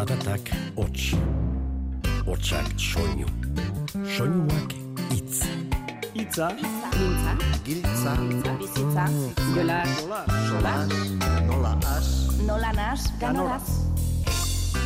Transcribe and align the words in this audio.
zaratak 0.00 0.48
hots. 0.76 1.12
Hotsak 2.24 2.68
soinu. 2.80 3.26
Soinuak 4.16 4.72
itz. 5.12 5.44
Itza, 6.14 6.48
Mintza, 6.96 7.32
Giltza, 7.64 8.12
bizitza, 8.58 9.04
jola, 9.54 9.82
jola, 10.48 10.74
nola 11.46 11.78
as, 11.96 12.08
nola 12.46 12.72
nas, 12.72 13.12
ganoraz. 13.20 13.68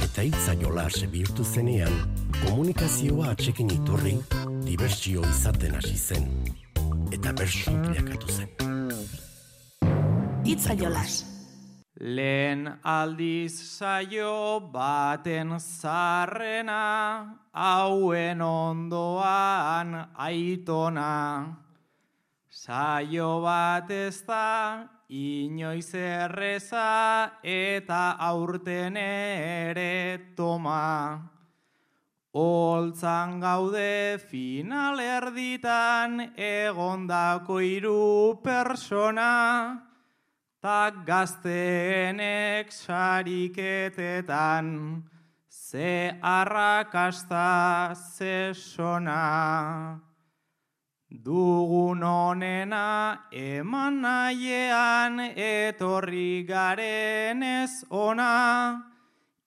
Eta 0.05 0.23
itza 0.23 0.55
jolas 0.61 0.98
bihurtu 1.11 1.45
zenean, 1.45 1.95
komunikazioa 2.45 3.31
atxekin 3.33 3.71
iturri, 3.71 4.17
dibertsio 4.67 5.23
izaten 5.31 5.79
hasi 5.79 5.96
zen. 5.96 6.27
Eta 7.12 7.33
bersu 7.33 7.71
bilakatu 7.87 8.35
zen. 8.35 8.51
Itza 10.45 10.75
jolas. 10.77 11.34
Lehen 12.01 12.67
aldiz 12.83 13.55
saio 13.55 14.59
baten 14.73 15.61
zarrena, 15.61 17.39
hauen 17.55 18.43
ondoan 18.43 19.95
aitona. 20.16 21.55
Saio 22.51 23.43
bat 23.43 23.91
ez 23.91 24.27
da, 24.27 24.88
inoiz 25.09 25.95
erreza 25.95 27.30
eta 27.45 28.16
aurten 28.19 28.97
ere 28.97 30.35
toma. 30.35 31.30
Holtzan 32.35 33.38
gaude 33.38 34.19
final 34.19 34.99
erditan 34.99 36.33
egondako 36.35 37.61
hiru 37.63 38.41
persona, 38.43 39.94
ta 40.64 40.88
gazteenek 41.04 42.73
sariketetan, 42.73 44.66
ze 45.51 46.16
arrakasta 46.23 47.95
ze 47.95 48.54
sona. 48.54 50.01
Dugun 51.10 52.02
onena 52.02 53.18
eman 53.30 54.01
nahiean 54.01 55.21
etorri 55.37 56.46
garen 56.48 57.43
ez 57.43 57.84
ona, 57.90 58.82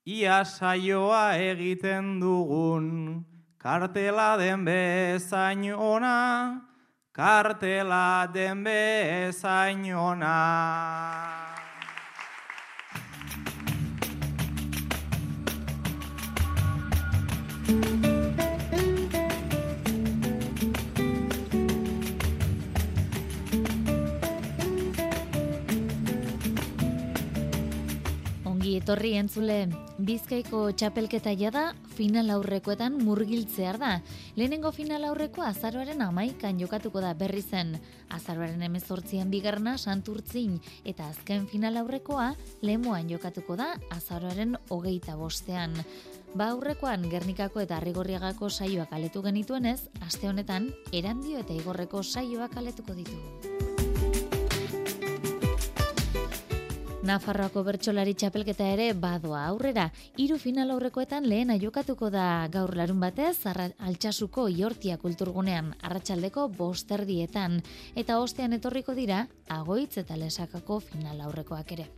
ia 0.06 0.46
saioa 0.46 1.34
egiten 1.34 2.20
dugun, 2.22 3.26
kartela 3.58 4.38
den 4.38 4.66
bezain 4.66 5.74
ona, 5.74 6.62
kartela 7.18 8.30
den 8.34 8.64
bezain 8.64 9.96
ona. 9.96 10.38
Ongi 17.70 17.97
etorri 28.88 29.18
entzule, 29.20 29.66
Bizkaiko 30.00 30.62
txapelketa 30.72 31.34
jada 31.36 31.74
final 31.98 32.30
aurrekoetan 32.32 32.94
murgiltzear 33.04 33.76
da. 33.82 33.90
Lehenengo 34.38 34.72
final 34.72 35.04
aurrekoa 35.10 35.50
azaroaren 35.52 36.06
amaikan 36.06 36.56
jokatuko 36.62 37.04
da 37.04 37.12
berri 37.12 37.44
zen. 37.44 37.76
Azaroaren 38.16 38.64
emezortzian 38.64 39.28
bigarna 39.28 39.76
santurtzin 39.76 40.56
eta 40.88 41.10
azken 41.12 41.50
final 41.52 41.82
aurrekoa 41.84 42.30
lemoan 42.64 43.12
jokatuko 43.12 43.60
da 43.60 43.74
azaroaren 43.92 44.56
hogeita 44.70 45.20
bostean. 45.20 45.76
Ba 46.32 46.54
aurrekoan 46.56 47.10
Gernikako 47.12 47.68
eta 47.68 47.82
Arrigorriagako 47.82 48.48
saioak 48.48 48.96
aletu 48.96 49.20
genituenez, 49.20 49.82
aste 50.00 50.32
honetan 50.32 50.72
erandio 50.94 51.44
eta 51.44 51.60
igorreko 51.60 52.08
saioak 52.08 52.56
aletuko 52.56 52.96
ditugu. 52.96 53.67
Nafarroako 57.08 57.62
bertsolari 57.64 58.12
txapelketa 58.20 58.66
ere 58.74 58.88
badoa 58.92 59.46
aurrera. 59.48 59.86
Hiru 60.20 60.36
final 60.42 60.74
aurrekoetan 60.74 61.30
lehena 61.32 61.56
jokatuko 61.62 62.10
da 62.12 62.26
gaur 62.52 62.76
larun 62.76 63.00
batez, 63.00 63.38
altxasuko 63.48 64.50
iortia 64.52 64.98
kulturgunean, 65.00 65.72
arratsaldeko 65.88 66.50
bosterdietan. 66.60 67.62
Eta 67.96 68.20
ostean 68.20 68.60
etorriko 68.60 68.98
dira, 68.98 69.24
agoitz 69.48 69.94
eta 70.04 70.20
lesakako 70.20 70.82
final 70.92 71.24
aurrekoak 71.30 71.76
ere. 71.80 71.92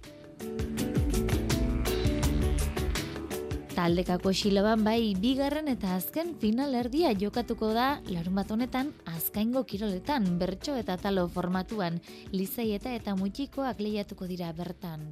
Taldekako 3.79 4.33
xiloban 4.35 4.81
bai 4.83 5.13
bigarren 5.15 5.69
eta 5.71 5.93
azken 5.95 6.33
final 6.41 6.73
erdia 6.75 7.13
jokatuko 7.15 7.69
da 7.71 8.01
larun 8.11 8.35
bat 8.35 8.49
honetan 8.51 8.89
azkaingo 9.07 9.61
kiroletan 9.69 10.25
bertso 10.41 10.73
eta 10.75 10.97
talo 10.99 11.23
formatuan 11.31 12.01
lizeieta 12.33 12.91
eta 12.97 13.13
mutxikoak 13.15 13.79
lehiatuko 13.79 14.27
dira 14.27 14.49
bertan. 14.57 15.05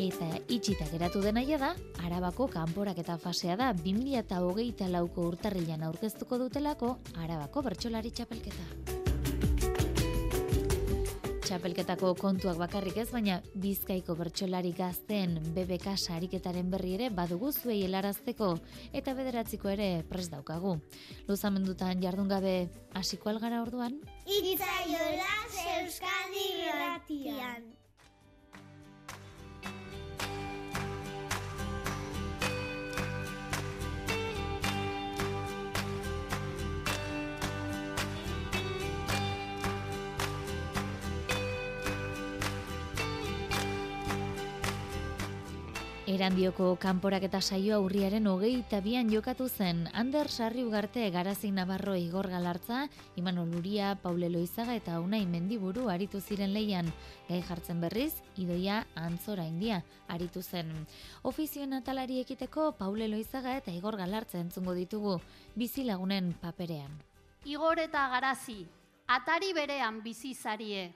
Eta 0.00 0.30
itxita 0.48 0.88
geratu 0.88 1.20
dena 1.20 1.44
da, 1.58 1.74
Arabako 2.06 2.48
kanporak 2.48 2.96
eta 3.04 3.18
fasea 3.18 3.56
da 3.56 3.74
2008 3.74 4.88
lauko 4.88 5.28
urtarrilan 5.28 5.82
aurkeztuko 5.82 6.38
dutelako 6.38 6.96
Arabako 7.20 7.60
bertsolari 7.68 8.10
txapelketa. 8.10 8.99
Txapelketako 11.50 12.12
kontuak 12.14 12.60
bakarrik 12.60 13.00
ez, 13.02 13.08
baina 13.10 13.40
Bizkaiko 13.58 14.14
bertsolari 14.14 14.70
gazteen 14.78 15.32
BBK 15.56 15.96
sariketaren 15.98 16.68
berri 16.70 16.92
ere 16.94 17.08
badugu 17.10 17.50
zuei 17.50 17.80
helarazteko 17.88 18.52
eta 19.00 19.16
bederatziko 19.18 19.72
ere 19.72 19.88
prest 20.12 20.30
daukagu. 20.30 20.76
Luzamendutan 21.26 22.06
jardun 22.06 22.30
gabe 22.30 22.54
hasiko 22.94 23.34
algara 23.34 23.64
orduan? 23.66 23.98
Itzaiola 24.30 25.34
Euskadi 25.74 26.48
Irratian. 26.70 27.79
Erandioko 46.10 46.72
kanporak 46.82 47.22
eta 47.28 47.38
saioa 47.38 47.76
urriaren 47.78 48.24
hogeita 48.26 48.80
bian 48.82 49.12
jokatu 49.12 49.44
zen. 49.48 49.84
Ander 49.94 50.26
Sarri 50.28 50.64
Ugarte, 50.66 51.04
Garazi 51.14 51.52
Navarro 51.54 51.94
Igor 51.94 52.26
Galartza, 52.26 52.88
Imanol 53.14 53.52
Luria, 53.52 53.92
Paule 53.94 54.26
Loizaga 54.28 54.74
eta 54.74 54.98
Unai 54.98 55.20
Mendiburu 55.30 55.86
aritu 55.88 56.18
ziren 56.20 56.50
leian. 56.52 56.90
Gai 57.28 57.38
jartzen 57.46 57.78
berriz, 57.80 58.24
Idoia 58.36 58.80
Antzora 58.96 59.44
India 59.46 59.84
aritu 60.08 60.42
zen. 60.42 60.72
Ofizioen 61.22 61.78
atalari 61.78 62.18
ekiteko 62.24 62.72
Paule 62.80 63.06
Loizaga 63.06 63.54
eta 63.60 63.70
Igor 63.70 63.94
Galartza 64.00 64.40
entzungo 64.40 64.74
ditugu, 64.74 65.20
bizi 65.54 65.84
lagunen 65.86 66.32
paperean. 66.42 66.90
Igor 67.44 67.78
eta 67.78 68.08
Garazi, 68.16 68.64
atari 69.06 69.52
berean 69.54 70.02
bizi 70.02 70.34
zarie. 70.34 70.90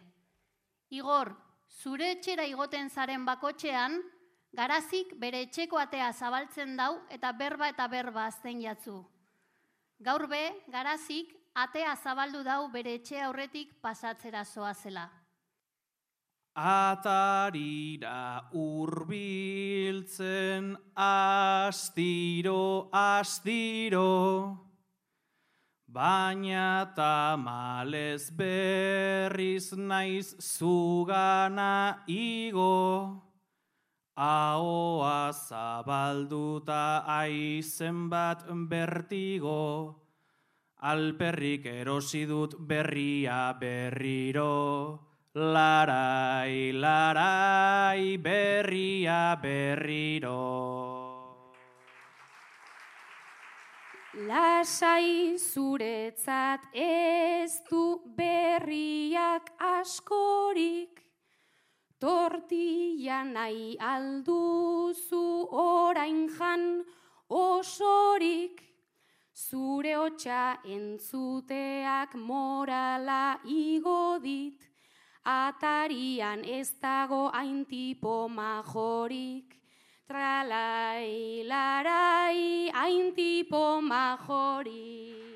Igor, 0.90 1.36
zure 1.70 2.10
etxera 2.16 2.50
igoten 2.50 2.90
zaren 2.90 3.22
bakotxean, 3.24 4.02
Garazik 4.54 5.16
bere 5.18 5.40
etxeko 5.48 5.78
atea 5.80 6.12
zabaltzen 6.12 6.76
dau 6.78 6.92
eta 7.10 7.32
berba 7.34 7.68
eta 7.72 7.88
berba 7.90 8.26
azten 8.30 8.60
jatzu. 8.62 9.04
Gaur 9.98 10.26
be, 10.30 10.42
garazik 10.70 11.34
atea 11.54 11.96
zabaldu 11.96 12.44
dau 12.46 12.68
bere 12.70 12.94
etxe 13.00 13.20
aurretik 13.22 13.72
pasatzera 13.82 14.44
zoazela. 14.44 15.10
Atarira 16.54 18.46
urbiltzen 18.54 19.98
astiro, 20.94 22.88
astiro, 22.94 24.54
baina 25.88 26.94
tamalez 26.94 28.30
berriz 28.30 29.72
naiz 29.74 30.36
zugana 30.38 32.04
igo. 32.06 33.33
Ahoa 34.16 35.32
zabalduta 35.32 37.02
aizen 37.02 38.08
bat 38.08 38.46
bertigo, 38.70 39.98
alperrik 40.78 41.66
erosi 41.66 42.24
dut 42.24 42.54
berria 42.60 43.52
berriro, 43.58 45.00
larai, 45.34 46.70
larai, 46.72 48.16
berria 48.22 49.36
berriro. 49.42 50.42
Lasai 54.14 55.34
zuretzat 55.36 56.70
ez 56.72 57.50
du 57.68 57.98
berriak 58.14 59.50
askorik, 59.58 61.03
Tortilla 62.00 63.22
nahi 63.24 63.76
alduzu 63.78 65.48
orain 65.50 66.28
jan 66.28 66.84
osorik, 67.30 68.62
zure 69.34 69.94
hotxa 69.94 70.58
entzuteak 70.64 72.14
morala 72.14 73.38
igo 73.46 74.18
dit, 74.22 74.60
atarian 75.24 76.44
ez 76.44 76.70
dago 76.82 77.30
hain 77.32 77.64
tipo 77.64 78.28
majorik. 78.28 79.60
Tralai, 80.06 81.42
larai, 81.48 82.70
hain 82.74 83.14
tipo 83.14 83.80
majorik. 83.80 85.33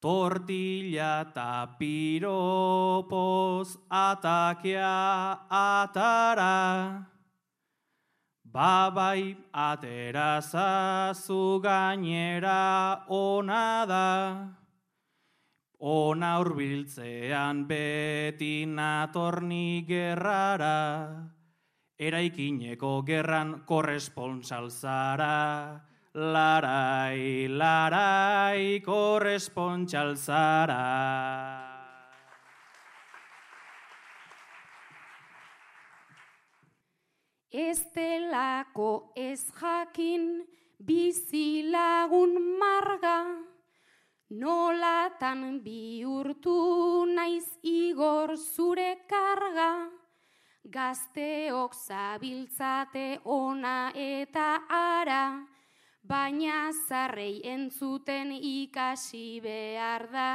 Tortilla 0.00 1.28
eta 1.28 1.76
piropoz 1.76 3.68
atakea 3.92 5.44
atara. 5.52 7.04
Babai 8.48 9.36
atera 9.52 10.40
zazu 10.40 11.60
gainera 11.60 13.04
ona 13.08 13.84
da. 13.84 14.08
Ona 15.80 16.32
urbiltzean 16.40 17.68
beti 17.68 18.64
natorni 18.64 19.84
gerrara. 19.84 21.28
Eraikineko 22.00 23.04
gerran 23.04 23.64
korresponsal 23.68 24.70
zara 24.72 25.89
larai, 26.14 27.46
larai, 27.48 28.80
korrespontxal 28.82 30.16
zara. 30.16 31.66
Ez 37.50 37.82
delako 37.94 39.12
ez 39.16 39.50
jakin 39.60 40.46
bizilagun 40.78 42.58
marga, 42.58 43.26
nolatan 44.30 45.60
bihurtu 45.62 47.06
naiz 47.06 47.58
igor 47.62 48.36
zure 48.36 49.02
karga, 49.08 49.90
gazteok 50.62 51.74
zabiltzate 51.74 53.18
ona 53.24 53.90
eta 53.94 54.62
ara, 54.68 55.24
baina 56.02 56.70
zarrei 56.88 57.40
entzuten 57.44 58.32
ikasi 58.32 59.40
behar 59.40 60.06
da. 60.12 60.32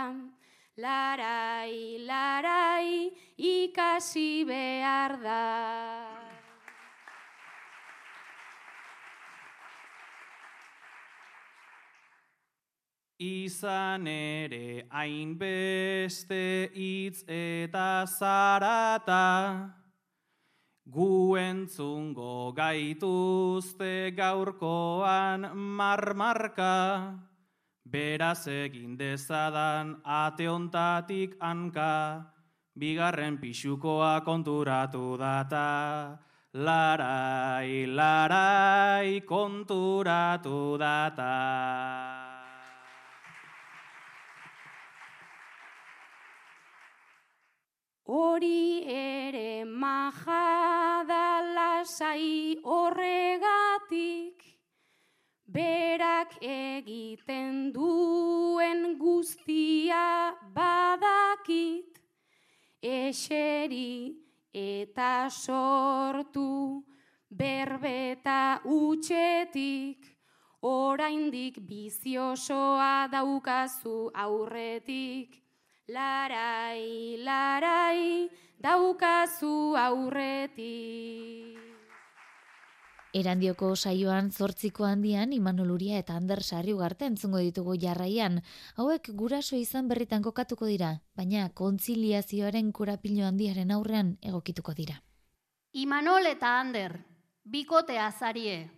Larai, 0.78 1.98
larai, 2.04 3.12
ikasi 3.38 4.44
behar 4.46 5.22
da. 5.24 6.36
Izan 13.18 14.08
ere 14.12 14.84
hainbeste 14.92 16.70
hitz 16.76 17.24
eta 17.32 18.04
zarata, 18.04 19.85
Gu 20.86 21.36
entzungo 21.42 22.54
gaituzte 22.54 24.14
gaurkoan 24.14 25.50
marmarka, 25.58 27.18
beraz 27.90 28.46
egin 28.46 28.94
dezadan 28.96 29.96
ateontatik 30.06 31.42
hanka, 31.42 32.30
bigarren 32.78 33.42
pixukoa 33.42 34.22
konturatu 34.22 35.18
data, 35.18 36.20
larai, 36.54 37.88
larai 37.90 39.26
konturatu 39.26 40.78
data. 40.78 42.05
Hori 48.06 48.86
ere 48.86 49.66
majada 49.66 51.42
lasai 51.56 52.54
horregatik, 52.62 54.44
berak 55.50 56.36
egiten 56.42 57.72
duen 57.74 59.00
guztia 59.00 60.36
badakit, 60.54 61.98
eseri 62.82 64.14
eta 64.54 65.28
sortu 65.30 66.86
berbeta 67.30 68.62
utxetik, 68.70 70.06
oraindik 70.62 71.58
biziosoa 71.66 73.08
daukazu 73.10 74.12
aurretik, 74.14 75.42
Larai, 75.88 77.14
larai, 77.22 78.26
daukazu 78.58 79.76
aurreti. 79.78 81.54
Erandioko 83.14 83.70
saioan 83.76 84.32
zortziko 84.32 84.88
handian 84.90 85.32
Imanoluria 85.32 86.00
eta 86.02 86.16
Ander 86.18 86.42
Sarriu 86.42 86.80
garte 86.82 87.06
entzungo 87.06 87.38
ditugu 87.38 87.78
jarraian. 87.78 88.42
Hauek 88.82 89.12
guraso 89.14 89.62
izan 89.62 89.88
berritan 89.88 90.26
kokatuko 90.26 90.66
dira, 90.66 90.90
baina 91.16 91.52
kontziliazioaren 91.54 92.74
kurapilo 92.74 93.30
handiaren 93.30 93.70
aurrean 93.70 94.18
egokituko 94.24 94.74
dira. 94.74 94.98
Imanol 95.74 96.26
eta 96.34 96.60
Ander, 96.66 96.98
bikote 97.46 98.00
azarie. 98.00 98.72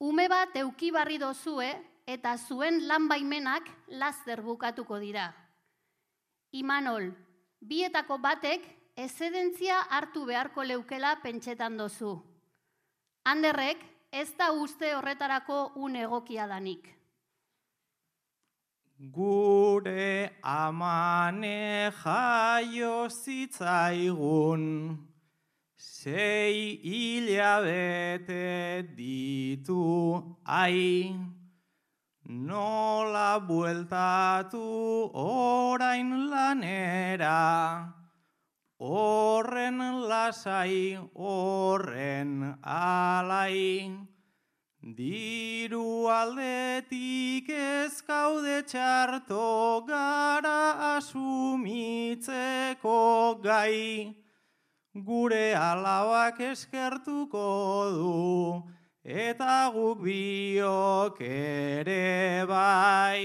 Ume 0.00 0.30
bat 0.32 0.56
eukibarri 0.56 1.20
dozue 1.20 1.68
eta 2.06 2.38
zuen 2.38 2.86
lan 2.88 3.12
baimenak 3.12 3.68
lazter 3.88 4.40
bukatuko 4.40 4.98
dira. 4.98 5.34
Imanol, 6.54 7.08
bietako 7.66 8.20
batek 8.22 8.62
ezedentzia 8.94 9.80
hartu 9.90 10.22
beharko 10.28 10.62
leukela 10.62 11.16
pentsetan 11.22 11.74
dozu. 11.80 12.12
Handerrek 13.26 13.80
ez 14.14 14.28
da 14.38 14.52
uste 14.54 14.92
horretarako 14.94 15.72
un 15.82 15.96
egokia 15.98 16.46
danik. 16.46 16.86
Gure 19.16 20.38
amane 20.46 21.90
jaio 22.04 23.08
zitzaigun, 23.10 24.62
sei 25.74 26.78
hilabete 26.86 28.46
ditu 28.94 29.82
ai. 30.46 31.33
Nola 32.26 33.38
bueltatu 33.38 35.10
orain 35.12 36.30
lanera, 36.30 37.92
horren 38.80 39.78
lasai, 40.08 40.96
horren 41.14 42.56
alai. 42.64 43.92
Diru 44.80 46.08
aldetik 46.08 47.48
ezkaude 47.48 48.62
txarto 48.68 49.84
gara 49.86 50.96
asumitzeko 50.96 51.80
gai, 53.42 54.16
gure 54.94 55.54
alabak 55.54 56.40
eskertuko 56.40 57.48
du, 57.96 58.64
eta 59.04 59.68
guk 59.72 60.00
biok 60.00 61.20
ere 61.20 62.44
bai. 62.48 63.24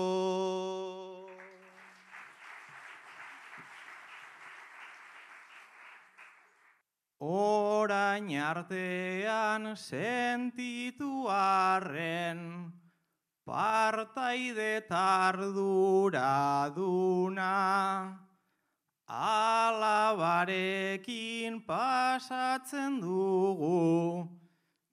Orain 7.20 8.28
artean 8.36 9.76
sentitu 9.76 11.28
arren, 11.28 12.72
partaide 13.44 14.84
tardura 14.88 16.72
duna, 16.74 18.29
alabarekin 19.10 21.66
pasatzen 21.66 23.02
dugu, 23.02 24.22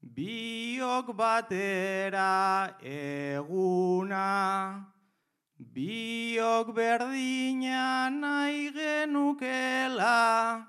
biok 0.01 1.13
batera 1.13 2.73
eguna, 2.81 4.81
biok 5.61 6.73
berdina 6.73 8.09
nahi 8.09 8.73
genukela, 8.73 10.65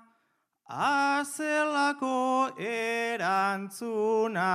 azelako 0.69 2.53
erantzuna, 2.53 4.53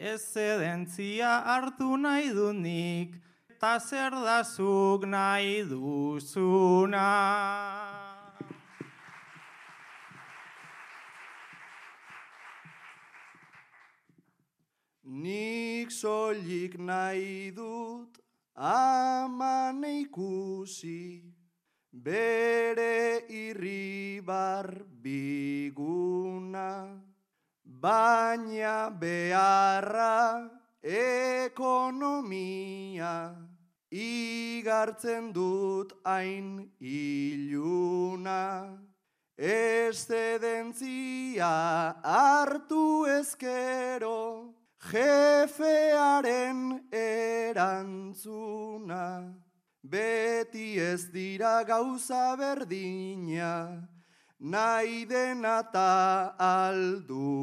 ez 0.00 0.24
hartu 0.34 1.96
nahi 1.96 2.34
du 2.34 2.52
nik, 2.52 3.29
eta 3.60 3.78
zer 3.78 4.10
da 4.10 4.42
zuk 4.42 5.04
nahi 5.04 5.68
duzuna. 5.68 7.08
Nik 15.04 15.92
soilik 15.92 16.78
nahi 16.78 17.50
dut 17.52 18.16
aman 18.56 19.84
ikusi, 19.84 21.20
bere 21.92 23.28
irribar 23.28 24.84
biguna, 25.04 26.96
baina 27.62 28.88
beharra 28.88 30.48
ekonomia, 30.82 33.49
igartzen 33.90 35.32
dut 35.32 35.92
hain 36.04 36.70
iluna. 36.80 38.78
Eszedentzia 39.40 40.76
hartu 42.04 43.06
ezkero, 43.08 44.54
jefearen 44.92 46.60
erantzuna. 46.92 48.14
Beti 49.82 50.78
ez 50.78 51.10
dira 51.10 51.64
gauza 51.64 52.36
berdina, 52.36 53.88
nahi 54.38 55.06
dena 55.06 55.62
ta 55.72 56.34
alduguna. 56.38 57.40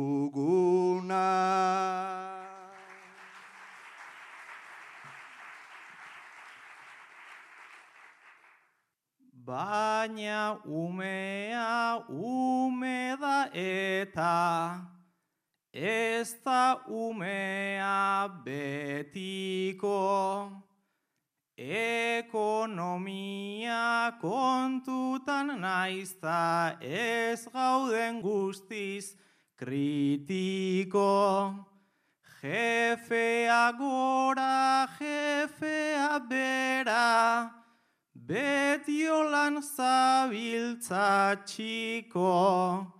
Baina 9.47 10.59
umea 10.65 12.03
ume 12.09 13.15
da 13.15 13.47
eta 13.53 14.81
ez 15.71 16.35
da 16.43 16.83
umea 16.83 18.27
betiko. 18.43 19.95
Ekonomia 21.57 22.67
kontutan 24.19 25.61
naizta 25.61 26.75
ez 26.81 27.47
gauden 27.47 28.19
guztiz 28.21 29.15
kritiko. 29.55 31.07
Jefea 32.41 33.71
gora, 33.79 34.87
jefea 34.99 36.19
bera, 36.19 37.66
beti 38.27 39.07
olan 39.07 39.61
zabiltza 39.61 41.35
txiko. 41.47 42.93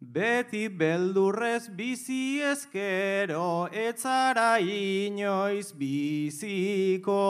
Beti 0.00 0.68
beldurrez 0.68 1.70
bizi 1.72 2.42
ezkero, 2.44 3.68
etzara 3.72 4.58
inoiz 4.60 5.72
biziko. 5.72 7.22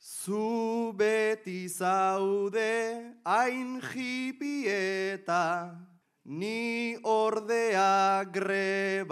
Zu 0.00 0.92
beti 0.98 1.68
zaude 1.68 3.14
hain 3.24 3.80
jipieta, 3.80 5.74
ni 6.24 6.96
ordea 7.02 8.24
grebalari, 8.30 9.06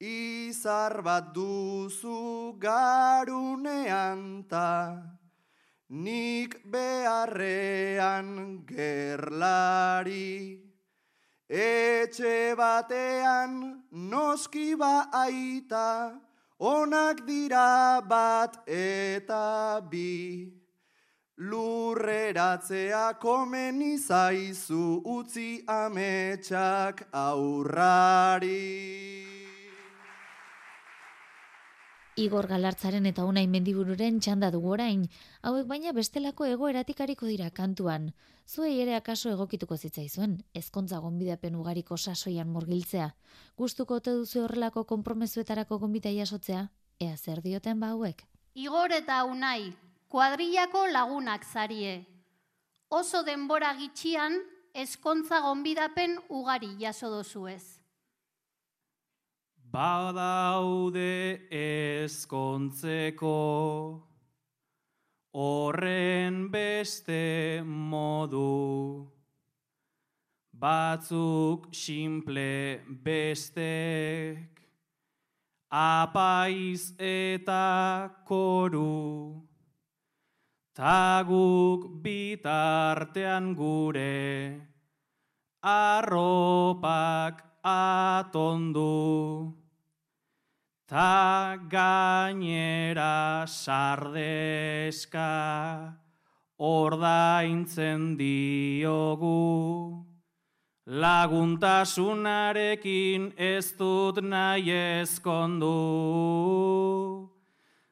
izar 0.00 1.02
bat 1.02 1.34
duzu 1.34 2.54
garunean 2.58 4.44
ta, 4.48 5.02
nik 5.90 6.62
beharrean 6.70 8.62
gerlari. 8.66 10.62
Etxe 11.48 12.54
batean 12.54 13.82
noski 13.92 14.76
ba 14.76 15.08
aita, 15.10 16.20
onak 16.60 17.26
dira 17.26 18.00
bat 18.06 18.68
eta 18.68 19.80
bi. 19.90 20.57
Lurreratzea 21.38 23.12
komeni 23.22 23.92
zaizu 23.98 25.02
utzi 25.06 25.62
ametsak 25.70 27.04
aurrari. 27.14 28.56
Igor 32.18 32.48
Galartzaren 32.50 33.06
eta 33.06 33.22
Unai 33.22 33.46
Mendibururen 33.46 34.18
txanda 34.18 34.50
dugu 34.50 34.72
orain, 34.74 35.06
hauek 35.46 35.70
baina 35.70 35.94
bestelako 35.94 36.50
egoeratik 36.50 37.06
hariko 37.06 37.30
dira 37.30 37.52
kantuan. 37.54 38.10
Zuei 38.42 38.80
ere 38.82 38.98
akaso 38.98 39.30
egokituko 39.30 39.76
zitzaizuen, 39.78 40.40
ezkontza 40.58 40.98
gonbidapen 40.98 41.54
ugariko 41.54 41.96
sasoian 41.96 42.50
murgiltzea. 42.50 43.12
Gustuko 43.56 44.02
ote 44.02 44.10
duzu 44.10 44.42
horrelako 44.42 44.88
konpromezuetarako 44.90 45.78
gonbita 45.78 46.10
jasotzea? 46.10 46.66
Ea 46.98 47.16
zer 47.16 47.46
dioten 47.46 47.78
ba 47.78 47.94
hauek? 47.94 48.26
Igor 48.58 48.90
eta 48.90 49.22
Unai, 49.22 49.70
kuadrillako 50.08 50.86
lagunak 50.92 51.44
zarie. 51.44 52.06
Oso 52.90 53.22
denbora 53.22 53.74
gitxian, 53.76 54.40
ezkontza 54.74 55.40
gonbidapen 55.44 56.18
ugari 56.28 56.74
jaso 56.80 57.10
dozuez. 57.10 57.80
Badaude 59.68 61.48
ezkontzeko 61.52 63.34
horren 65.34 66.48
beste 66.50 67.62
modu 67.64 69.08
batzuk 70.58 71.68
simple 71.70 72.80
bestek 73.04 74.64
apaiz 75.70 76.94
eta 76.98 78.10
koru 78.24 79.47
taguk 80.78 81.98
bitartean 81.98 83.58
gure 83.58 84.54
arropak 85.58 87.42
atondu. 87.66 89.50
Ta 90.86 91.58
gainera 91.68 93.42
sardeska 93.42 95.34
ordaintzen 96.56 98.16
diogu. 98.16 100.06
Laguntasunarekin 100.86 103.34
ez 103.36 103.74
dut 103.76 104.22
nahi 104.22 104.70
ezkondu 105.02 106.97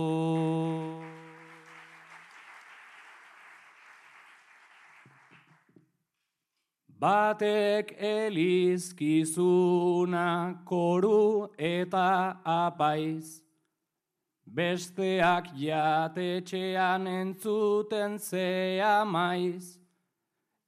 Batek 7.01 7.95
elizkizuna 7.97 10.27
koru 10.65 11.49
eta 11.57 12.37
apaiz, 12.45 13.41
besteak 14.45 15.45
jatetxean 15.57 17.07
entzuten 17.07 18.19
zea 18.19 19.05
maiz, 19.05 19.80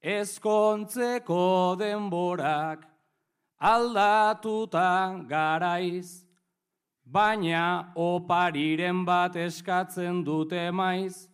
ezkontzeko 0.04 1.76
denborak 1.80 2.84
aldatuta 3.60 5.24
garaiz, 5.26 6.24
baina 7.06 7.92
opariren 7.96 9.04
bat 9.06 9.36
eskatzen 9.36 10.22
dute 10.24 10.70
maiz, 10.70 11.28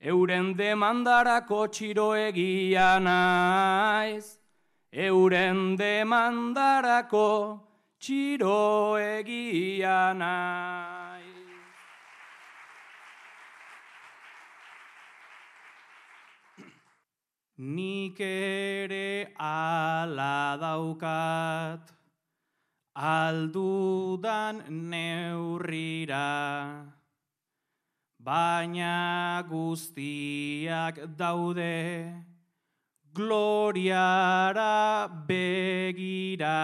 euren 0.00 0.54
demandarako 0.54 1.66
txiro 1.66 2.10
egia 2.14 2.90
naiz, 3.02 4.38
euren 4.92 5.76
demandarako 5.76 7.28
txiro 7.98 8.94
egia 9.02 10.14
naiz. 10.14 10.95
Nik 17.56 18.20
ere 18.20 19.32
ala 19.40 20.60
daukat, 20.60 21.80
aldudan 22.92 24.60
neurrira, 24.68 26.84
baina 28.20 29.40
guztiak 29.48 31.00
daude 31.16 32.12
gloriara 33.14 35.08
begira. 35.26 36.60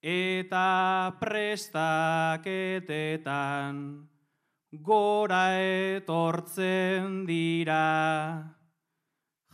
Eta 0.00 1.12
prestaketetan 1.20 4.08
gora 4.80 5.60
etortzen 5.60 7.28
dira 7.28 8.56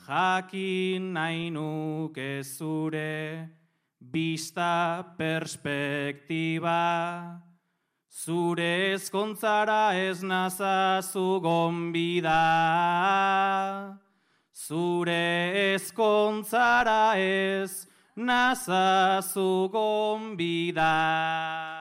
jakin 0.07 1.13
nahi 1.13 1.51
nuke 1.51 2.43
zure 2.43 3.49
bista 3.99 5.03
perspektiba 5.19 6.77
Zure 8.27 8.95
ezkontzara 8.95 9.95
ez 9.95 10.23
nazazu 10.23 11.39
gonbida. 11.45 12.41
Zure 14.55 15.75
ezkontzara 15.75 17.19
ez 17.21 17.87
nazazu 18.17 19.69
gonbida. 19.69 21.76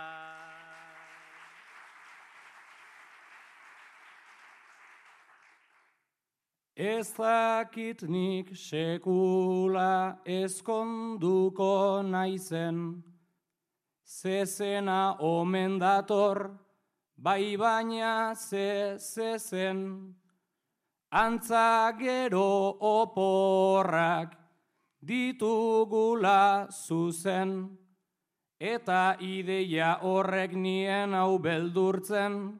Ez 6.76 7.14
dakit 7.16 8.02
nik 8.04 8.50
sekula 8.52 10.20
ezkonduko 10.28 12.04
naizen, 12.04 13.02
zezena 14.04 15.16
omen 15.24 15.80
dator, 15.80 16.52
bai 17.16 17.56
baina 17.56 18.36
ze 18.36 18.98
zezen, 19.00 20.16
antza 21.12 21.96
gero 21.98 22.76
oporrak 22.76 24.36
ditugula 25.00 26.68
zuzen, 26.68 27.72
eta 28.60 29.16
ideia 29.22 29.96
horrek 30.02 30.52
nien 30.52 31.14
hau 31.14 31.40
beldurtzen, 31.40 32.60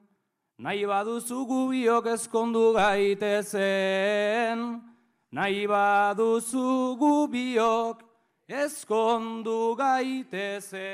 nahi 0.58 0.86
baduzu 0.88 1.46
gubiok 1.48 2.06
ezkondu 2.16 2.74
gaitezen, 2.76 4.60
nahi 5.32 5.68
baduzu 5.68 6.96
gubiok 7.00 8.00
ezkondu 8.48 9.76
gaiteze. 9.76 10.94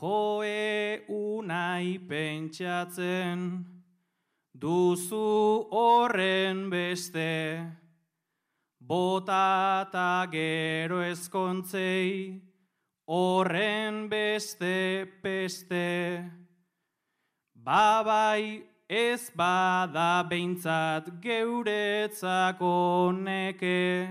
Joe 0.00 1.04
unai 1.08 1.98
pentsatzen, 2.08 3.66
duzu 4.56 5.68
horren 5.70 6.70
beste, 6.70 7.79
bota 8.90 10.26
gero 10.32 10.98
ezkontzei, 11.06 12.42
horren 13.06 14.08
beste 14.10 15.06
peste, 15.22 16.26
babai 17.54 18.64
ez 18.88 19.30
bada 19.30 20.24
behintzat 20.28 21.06
geuretzako 21.22 23.12
neke, 23.14 24.08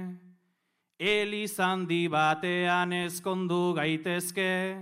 elizandi 0.97 2.07
batean 2.07 2.93
ezkondu 2.93 3.73
gaitezke, 3.75 4.77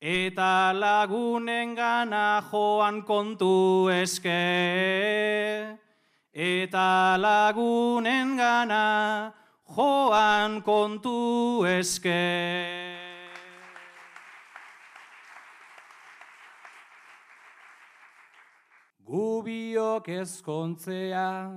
eta 0.00 0.72
lagunen 0.72 1.76
gana 1.76 2.40
joan 2.48 3.02
kontu 3.02 3.90
eske. 3.92 5.87
Eta 6.34 7.16
lagunen 7.16 8.36
gana 8.36 9.32
joan 9.64 10.60
kontu 10.62 11.64
eske. 11.64 12.20
Gubiok 19.08 20.08
ezkontzea, 20.08 21.48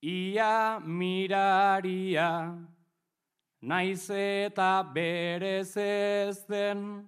ia 0.00 0.80
miraria, 0.80 2.56
naiz 3.60 4.08
eta 4.08 4.82
berez 4.94 5.76
ez 5.76 6.46
den, 6.48 7.04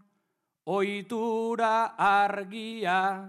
oitura 0.67 1.97
argia, 1.97 3.25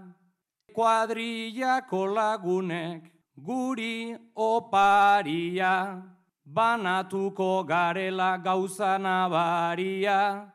kuadrillako 0.74 2.04
lagunek 2.12 3.11
guri 3.38 4.16
oparia, 4.36 6.02
banatuko 6.46 7.64
garela 7.66 8.42
gauza 8.42 8.98
nabaria, 8.98 10.52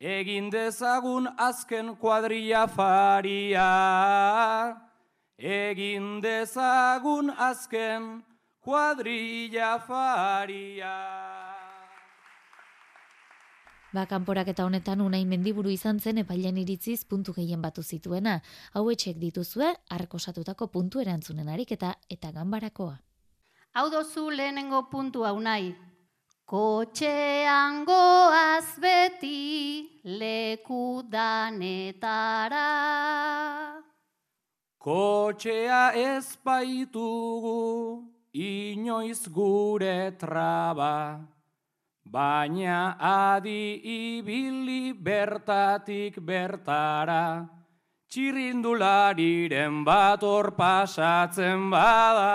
egin 0.00 0.50
dezagun 0.50 1.26
azken 1.38 1.96
kuadrilla 1.96 2.68
faria, 2.68 3.70
egin 5.38 6.20
dezagun 6.22 7.30
azken 7.38 8.22
kuadrilla 8.64 9.80
faria. 9.86 11.41
Ba, 13.92 14.06
kanporak 14.08 14.48
eta 14.48 14.64
honetan 14.64 15.02
unai 15.04 15.26
mendiburu 15.28 15.68
izan 15.68 15.98
zen 16.00 16.22
epailen 16.22 16.56
iritziz 16.56 17.04
puntu 17.04 17.34
gehien 17.36 17.60
batu 17.60 17.82
zituena. 17.82 18.38
Hau 18.72 18.88
etxek 18.88 19.18
dituzue, 19.20 19.68
arkosatutako 19.92 20.70
puntu 20.72 21.02
erantzunen 21.02 21.48
ariketa 21.52 21.90
eta 22.08 22.30
ganbarakoa. 22.32 22.96
Hau 23.76 23.90
dozu 23.92 24.30
lehenengo 24.30 24.88
puntu 24.88 25.26
hau 25.28 25.36
nahi. 25.40 25.74
Kotxean 26.48 27.84
goaz 27.84 28.80
beti 28.80 30.00
leku 30.04 31.02
danetara. 31.12 32.64
Kotxea 34.80 35.92
ez 35.94 36.36
baitugu 36.44 38.08
inoiz 38.32 39.28
gure 39.28 40.16
traba. 40.18 41.20
Baina 42.12 43.00
adi 43.00 43.80
ibili 43.88 44.92
bertatik 44.92 46.18
bertara, 46.20 47.48
txirrindulariren 48.12 49.78
bat 49.80 50.20
hor 50.20 50.50
pasatzen 50.52 51.70
bada. 51.72 52.34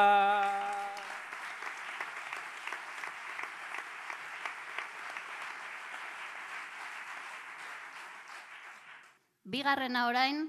Bigarrena 9.46 10.08
orain, 10.10 10.42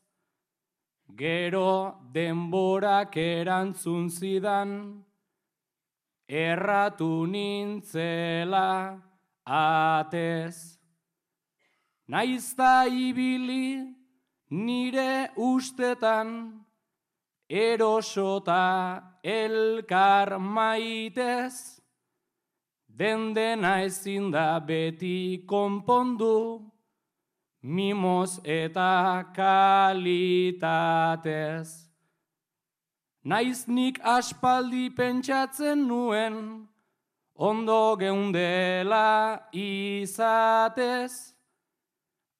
Gero 1.15 1.95
denborak 2.11 3.15
erantzun 3.15 4.09
zidan, 4.09 5.05
erratu 6.27 7.25
nintzela 7.25 9.01
atez. 9.47 10.77
Naizta 12.07 12.85
ibili 12.87 14.04
nire 14.49 15.31
ustetan, 15.35 16.65
erosota 17.49 19.03
elkar 19.23 20.39
maitez, 20.39 21.81
den 22.87 23.33
dena 23.33 23.81
ezin 23.83 24.31
da 24.31 24.59
beti 24.59 25.45
konpondu, 25.45 26.71
mimoz 27.61 28.39
eta 28.43 29.25
kalitatez. 29.35 30.65
Naiz 33.25 33.67
nik 33.67 33.99
aspaldi 34.03 34.89
pentsatzen 34.95 35.87
nuen, 35.87 36.67
ondo 37.35 37.97
geundela 37.97 39.39
izatez, 39.51 41.34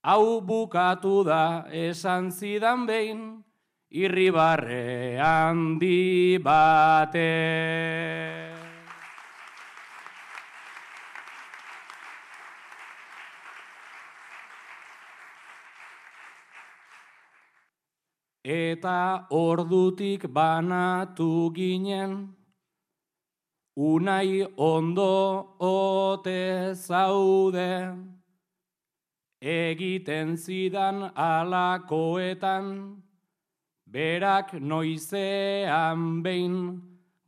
hau 0.06 0.38
bukatu 0.38 1.26
da 1.26 1.66
esan 1.74 2.30
zidan 2.30 2.86
behin, 2.86 3.42
irribarre 3.90 5.18
handi 5.18 6.38
bate. 6.38 7.34
Eta 18.46 19.26
ordutik 19.34 20.30
banatu 20.30 21.50
ginen, 21.50 22.30
unai 23.74 24.46
ondo 24.56 25.58
ote 25.58 26.76
zaude, 26.78 27.74
egiten 29.46 30.36
zidan 30.38 31.12
alakoetan, 31.16 32.98
berak 33.86 34.54
noizean 34.54 36.24
behin 36.24 36.82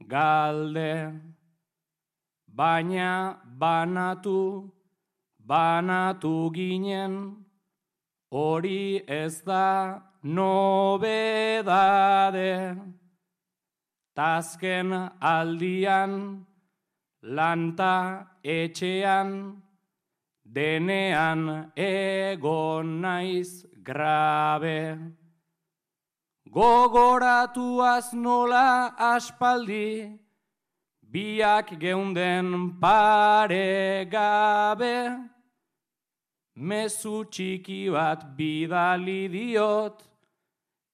galde. 0.07 1.13
Baina 2.57 3.37
banatu, 3.59 4.71
banatu 5.49 6.51
ginen, 6.53 7.45
hori 8.31 9.03
ez 9.07 9.41
da 9.45 10.01
nobedade. 10.23 11.35
Tazken 14.17 14.89
aldian, 15.21 16.45
lanta 17.21 18.27
etxean, 18.43 19.61
denean 20.53 21.71
egon 21.75 23.01
naiz 23.01 23.65
grabe. 23.83 24.97
Gogoratuaz 26.49 28.13
nola 28.13 28.95
aspaldi, 28.97 30.19
biak 31.11 31.79
geunden 31.79 32.79
pare 32.79 34.07
gabe, 34.09 34.97
mezu 36.55 37.25
txiki 37.29 37.89
bat 37.91 38.23
bidali 38.37 39.27
diot, 39.27 40.01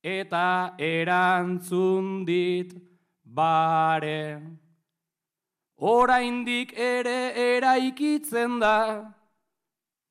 eta 0.03 0.73
erantzun 0.77 2.25
dit 2.25 2.73
bare. 3.23 4.41
Oraindik 5.77 6.73
ere 6.77 7.33
eraikitzen 7.35 8.59
da, 8.59 9.13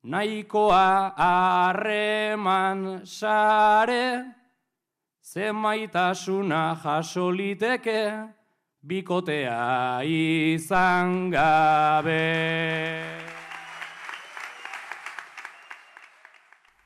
nahikoa 0.03 1.13
harreman 1.17 3.05
sare, 3.05 4.25
zemaitasuna 5.23 6.77
jaso 6.83 7.31
liteke, 7.31 8.11
bikotea 8.83 10.03
izan 10.03 11.31
gabe. 11.31 13.22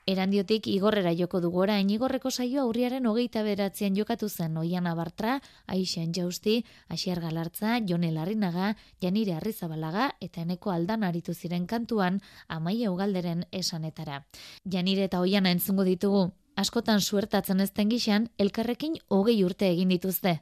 Erandiotik 0.08 0.64
igorrera 0.72 1.10
joko 1.12 1.42
dugu 1.44 1.58
orain 1.66 1.90
igorreko 1.92 2.30
saioa 2.30 2.62
urriaren 2.64 3.04
hogeita 3.10 3.42
beratzean 3.44 3.92
jokatu 3.98 4.30
zen 4.30 4.56
Oian 4.56 4.86
Abartra, 4.88 5.34
Aixen 5.66 6.14
Jausti, 6.16 6.62
Asier 6.88 7.20
Galartza, 7.20 7.74
Jone 7.84 8.08
Larrinaga, 8.14 8.70
Janire 9.04 9.34
Arrizabalaga 9.36 10.08
eta 10.24 10.40
eneko 10.46 10.72
aldan 10.72 11.04
aritu 11.04 11.34
ziren 11.34 11.66
kantuan 11.66 12.22
Amaia 12.48 12.90
Ugalderen 12.90 13.44
esanetara. 13.52 14.22
Janire 14.64 15.04
eta 15.10 15.20
Oiana 15.20 15.52
entzungo 15.52 15.84
ditugu, 15.84 16.30
askotan 16.56 17.04
suertatzen 17.04 17.60
ezten 17.60 17.92
gixan, 17.92 18.30
elkarrekin 18.38 18.96
hogei 19.08 19.42
urte 19.44 19.68
egin 19.68 19.92
dituzte. 19.92 20.38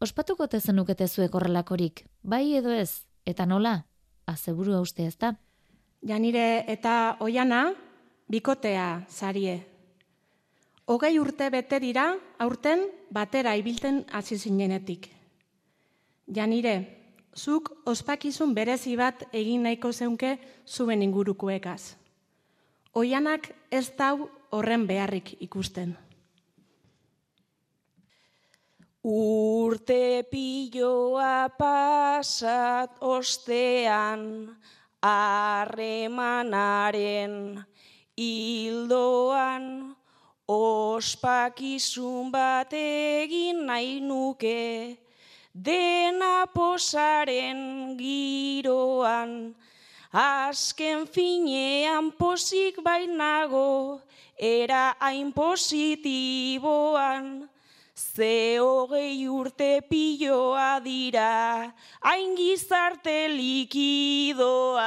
Ospatuko 0.00 0.48
tezenukete 0.48 1.08
zuek 1.08 1.34
horrelakorik, 1.34 2.06
bai 2.22 2.54
edo 2.56 2.72
ez, 2.72 3.04
eta 3.26 3.44
nola? 3.44 3.82
Azeburu 4.24 4.80
uste 4.80 5.04
ez 5.04 5.18
da? 5.20 5.36
Janire 6.00 6.64
eta 6.72 7.18
Oiana, 7.20 7.66
bikotea 8.34 9.06
zarie. 9.08 9.62
Hogei 10.90 11.14
urte 11.22 11.46
bete 11.54 11.78
dira, 11.80 12.18
aurten 12.42 12.82
batera 13.14 13.54
ibilten 13.56 14.04
hasi 14.12 14.36
zinenetik. 14.38 15.08
Janire, 16.26 16.74
zuk 17.36 17.70
ospakizun 17.86 18.54
berezi 18.56 18.96
bat 18.98 19.22
egin 19.32 19.62
nahiko 19.64 19.92
zeunke 19.92 20.38
zuen 20.66 21.02
ingurukoekaz. 21.06 21.96
Oianak 22.94 23.52
ez 23.70 23.90
dau 23.98 24.28
horren 24.50 24.86
beharrik 24.86 25.36
ikusten. 25.46 25.96
Urte 29.04 30.24
piloa 30.30 31.48
pasat 31.58 32.90
ostean, 33.04 34.48
harremanaren 35.04 37.34
hildoan, 38.16 39.94
ospakizun 40.46 42.30
bat 42.30 42.72
egin 42.72 43.66
nahi 43.66 44.00
nuke, 44.00 44.96
dena 45.54 46.46
posaren 46.54 47.96
giroan, 47.98 49.54
azken 50.12 51.06
finean 51.06 52.12
posik 52.18 52.82
bainago, 52.82 54.00
era 54.38 54.94
hain 55.00 55.32
positiboan, 55.32 57.48
ze 57.94 58.58
hogei 58.58 59.28
urte 59.28 59.80
piloa 59.88 60.80
dira, 60.82 61.72
hain 62.02 62.36
gizarte 62.36 63.28
likidoa. 63.28 64.84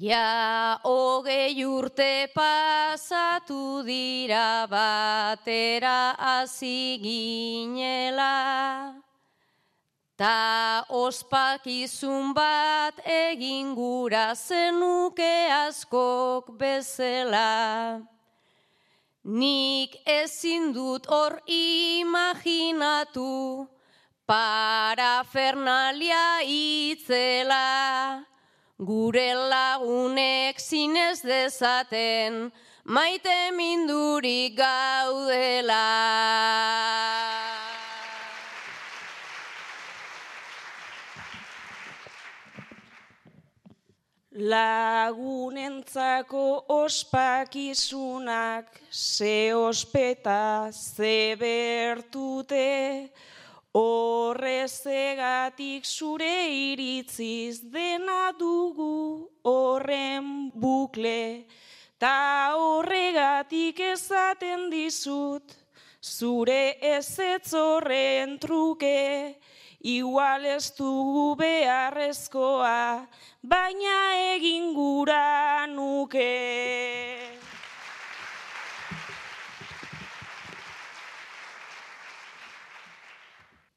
Ja 0.00 0.80
hogei 0.82 1.64
urte 1.64 2.26
pasatu 2.34 3.84
dira 3.86 4.66
batera 4.66 6.16
hasi 6.18 6.98
ginela, 6.98 8.94
ta 10.18 10.84
ospakizun 10.88 12.34
bat 12.34 12.98
egin 13.06 13.76
gura 13.76 14.34
zenuke 14.34 15.46
askok 15.62 16.58
bezela. 16.58 18.02
Nik 19.22 19.94
ezin 20.06 20.72
dut 20.74 21.06
hor 21.06 21.38
imaginatu, 21.46 23.68
parafernalia 24.26 26.42
itzela, 26.42 28.33
gure 28.78 29.34
lagunek 29.34 30.58
zinez 30.58 31.22
dezaten, 31.22 32.50
maite 32.84 33.50
mindurik 33.54 34.56
gaudela. 34.58 35.84
Lagunentzako 44.34 45.66
ospakizunak 46.68 48.66
ze 48.90 49.54
ospeta 49.54 50.72
ze 50.72 51.36
bertute, 51.38 53.10
horrezegatik 53.74 55.82
zure 55.84 56.46
iritziz 56.54 57.58
dena 57.74 58.30
dugu 58.38 59.26
horren 59.42 60.52
bukle, 60.54 61.42
ta 61.98 62.54
horregatik 62.54 63.80
ezaten 63.90 64.70
dizut 64.70 65.64
zure 66.04 66.76
ezetzorren 66.94 68.38
truke, 68.38 69.40
igual 69.80 70.44
ez 70.44 70.70
dugu 70.76 71.32
beharrezkoa, 71.40 73.08
baina 73.42 73.96
egin 74.34 74.74
gura 74.76 75.66
nuke. 75.66 77.43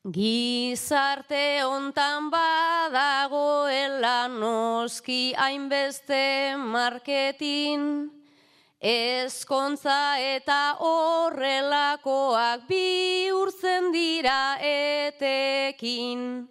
Gizarte 0.07 1.59
hontan 1.67 2.29
badagoela 2.31 4.29
noski 4.31 5.33
hainbeste 5.35 6.55
marketin, 6.55 8.07
ezkontza 8.79 10.15
eta 10.23 10.77
horrelakoak 10.79 12.63
bihurtzen 12.69 13.91
dira 13.91 14.55
etekin. 14.63 16.47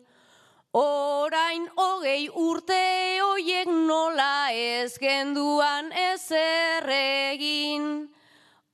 Orain 0.76 1.64
hogei 1.80 2.28
urte 2.28 2.82
hoiek 3.24 3.72
nola 3.72 4.52
ez 4.52 4.98
genduan 5.00 5.88
ezer 5.96 6.92
egin. 6.92 8.15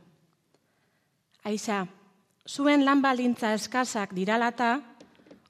Aiza, 1.45 1.87
zuen 2.47 2.85
lan 2.85 3.03
baldintza 3.03 3.53
eskazak 3.57 4.15
diralata, 4.15 4.81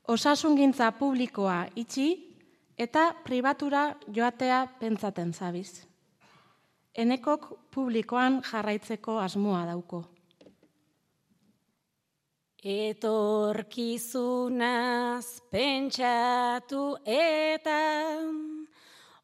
osasungintza 0.08 0.92
publikoa 0.98 1.66
itxi 1.76 2.32
eta 2.78 3.14
pribatura 3.24 3.96
joatea 4.08 4.66
pentsaten 4.80 5.32
zabiz. 5.32 5.84
Enekok 6.94 7.70
publikoan 7.74 8.42
jarraitzeko 8.44 9.18
asmoa 9.20 9.66
dauko. 9.66 10.04
Etorkizunaz 12.62 15.26
pentsatu 15.50 16.96
eta 17.04 17.78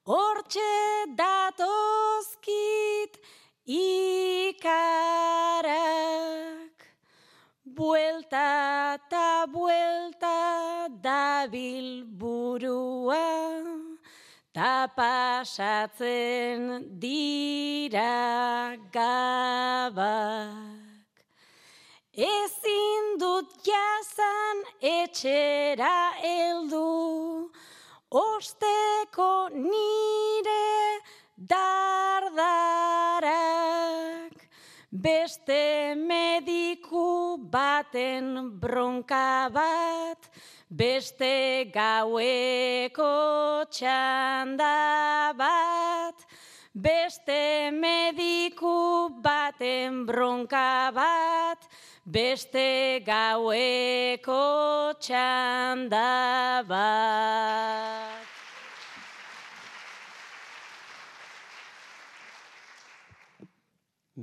Hortxe 0.09 1.13
datozkit 1.21 3.13
ikarak, 3.69 4.57
buelta 7.77 8.97
eta 8.97 9.45
buelta 9.53 10.89
dabil 11.05 12.09
burua, 12.09 13.29
ta 14.55 14.89
pasatzen 14.97 16.89
dira 16.97 18.81
gabak. 18.91 20.73
Ezin 22.17 23.21
dut 23.21 23.61
jazan 23.61 24.65
etxera 24.81 26.17
eldu, 26.25 27.53
osteko 28.11 29.49
nire 29.53 31.01
dardarak 31.37 32.39
beste 34.91 35.95
mediku 35.95 37.39
bat 37.39 37.69
baten 37.79 38.59
bronka 38.61 39.49
bat, 39.53 40.19
beste 40.69 41.71
gaueko 41.73 43.65
txanda 43.71 45.33
bat, 45.39 46.27
beste 46.75 47.71
mediku 47.73 49.09
baten 49.23 50.05
bronka 50.07 50.91
bat, 50.93 51.69
beste 52.05 53.01
gaueko 53.07 54.43
txanda 55.01 56.65
bat. 56.69 57.98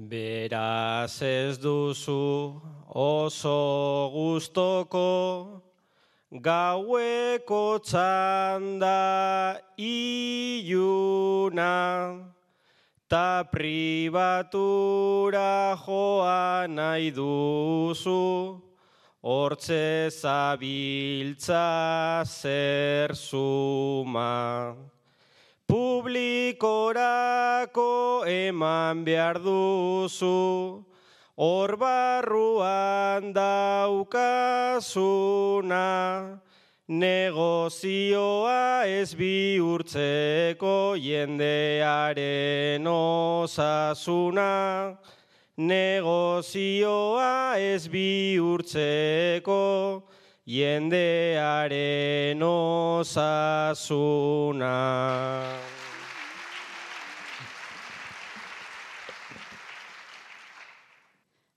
Beraz 0.09 1.21
ez 1.21 1.57
duzu 1.57 2.61
oso 2.93 4.09
gustoko 4.13 5.61
gaueko 6.29 7.79
txanda 7.81 9.57
iluna 9.81 11.71
ta 13.09 13.43
pribatura 13.51 15.49
joa 15.85 16.67
nahi 16.69 17.09
duzu 17.09 18.61
hortze 19.23 20.09
zabiltza 20.21 21.65
zer 22.29 23.15
suma 23.15 24.75
publikorako 25.67 28.23
eman 28.27 29.05
behar 29.05 29.39
duzu, 29.43 30.83
hor 31.37 31.77
barruan 31.77 33.33
daukazuna, 33.33 34.09
negozioa 36.87 38.85
ez 38.85 39.15
bihurtzeko 39.17 40.95
jendearen 41.01 42.87
osasuna, 42.87 44.97
negozioa 45.57 47.57
ez 47.57 47.87
bihurtzeko 47.87 50.03
jendearen 50.45 52.41
osasuna. 52.43 53.55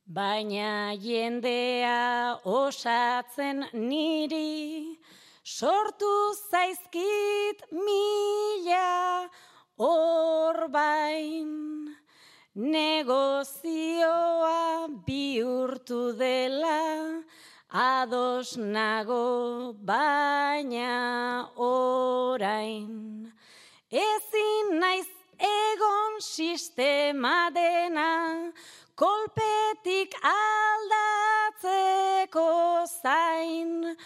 Baina 0.09 0.97
jendea 0.97 2.41
osatzen 2.45 3.67
niri, 3.75 4.99
sortu 5.45 6.33
zaizkit 6.51 7.63
mila 7.71 9.29
orbain. 9.77 11.53
Negozioa 12.57 14.09
bihurtu 15.07 16.17
dela, 16.19 17.23
ados 17.71 18.57
nago 18.57 19.75
baina 19.85 21.51
orain. 21.57 23.31
Ezin 23.91 24.81
naiz 24.81 25.07
egon 25.39 26.21
sistema 26.21 27.51
dena, 27.53 28.53
kolpetik 28.97 30.15
aldatzeko 30.33 32.47
zain. 33.03 33.97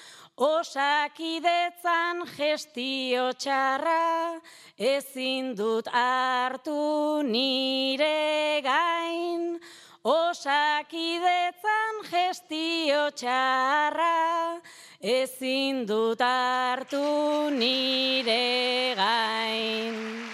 Osakidetzan 0.42 2.24
gestio 2.34 3.30
txarra, 3.36 4.40
ezin 4.78 5.54
dut 5.54 5.86
hartu 5.92 7.22
nire 7.22 8.60
gain. 8.64 9.60
Osakidetzan 10.02 12.02
gestio 12.10 13.14
txarra, 13.14 14.58
ezin 14.98 15.86
dut 15.86 16.18
hartu 16.18 17.46
nire 17.54 18.98
gain. 18.98 20.26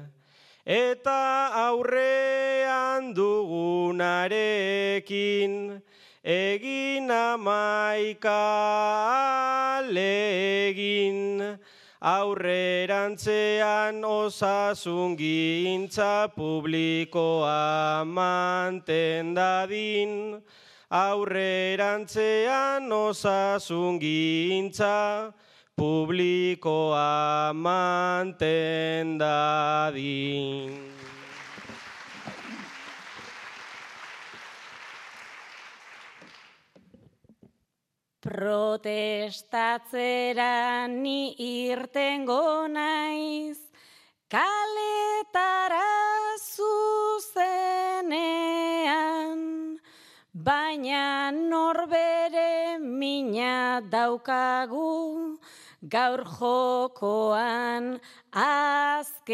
Eta 0.66 1.52
aurrean 1.68 3.14
dugunarekin, 3.14 5.82
egin 6.24 7.12
amaika 7.12 8.40
alegin, 9.80 11.60
aurrerantzean 12.02 14.04
osasun 14.06 15.18
gintza 15.18 16.30
publikoa 16.36 18.06
manten 18.06 19.34
dadin, 19.36 20.42
aurrerantzean 20.90 22.92
osasun 22.92 24.00
gintza 24.00 25.34
publikoa 25.76 27.54
manten 27.54 29.20
dadin. 29.20 30.99
Protestatzera 38.30 40.86
ni 40.86 41.34
irtengo 41.42 42.70
naiz, 42.70 43.58
kaletara 44.30 45.90
zuzenean, 46.38 48.14
baina 50.32 51.34
norbere 51.34 52.78
mina 52.78 53.82
daukagu, 53.90 55.42
gaur 55.82 56.22
jokoan 56.38 57.98
azkenean. 58.30 59.34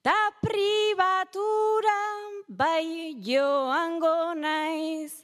Ta 0.00 0.32
pribatura 0.40 2.00
bai 2.48 3.12
joango 3.20 4.32
naiz, 4.34 5.19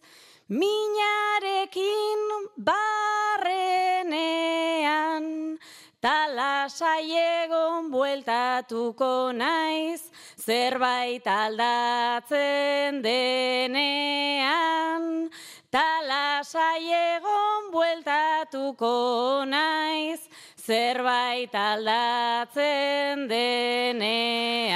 minarekin 0.48 2.20
barrenean, 2.62 3.58
talasai 6.00 7.10
egon 7.42 7.90
bueltatuko 7.90 9.32
naiz, 9.34 10.02
zerbait 10.38 11.26
aldatzen 11.26 13.02
denean. 13.02 15.02
Talasai 15.74 16.86
egon 16.94 17.72
bueltatuko 17.72 19.44
naiz, 19.50 20.20
zerbait 20.62 21.54
aldatzen 21.54 23.28
denean. 23.28 24.66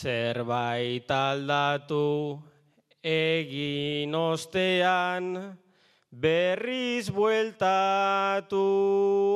Zerbait 0.00 1.04
aldatu 1.12 2.40
egin 3.04 4.16
ostean, 4.16 5.52
berriz 6.08 7.12
bueltatu 7.12 8.64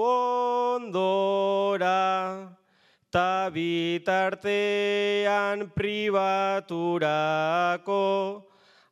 ondora, 0.09 1.93
ta 3.12 3.53
bitartean 3.53 5.69
pribaturako 5.77 8.01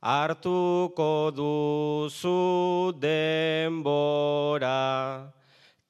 hartuko 0.03 1.33
duzu 1.33 2.93
denbora. 3.01 4.77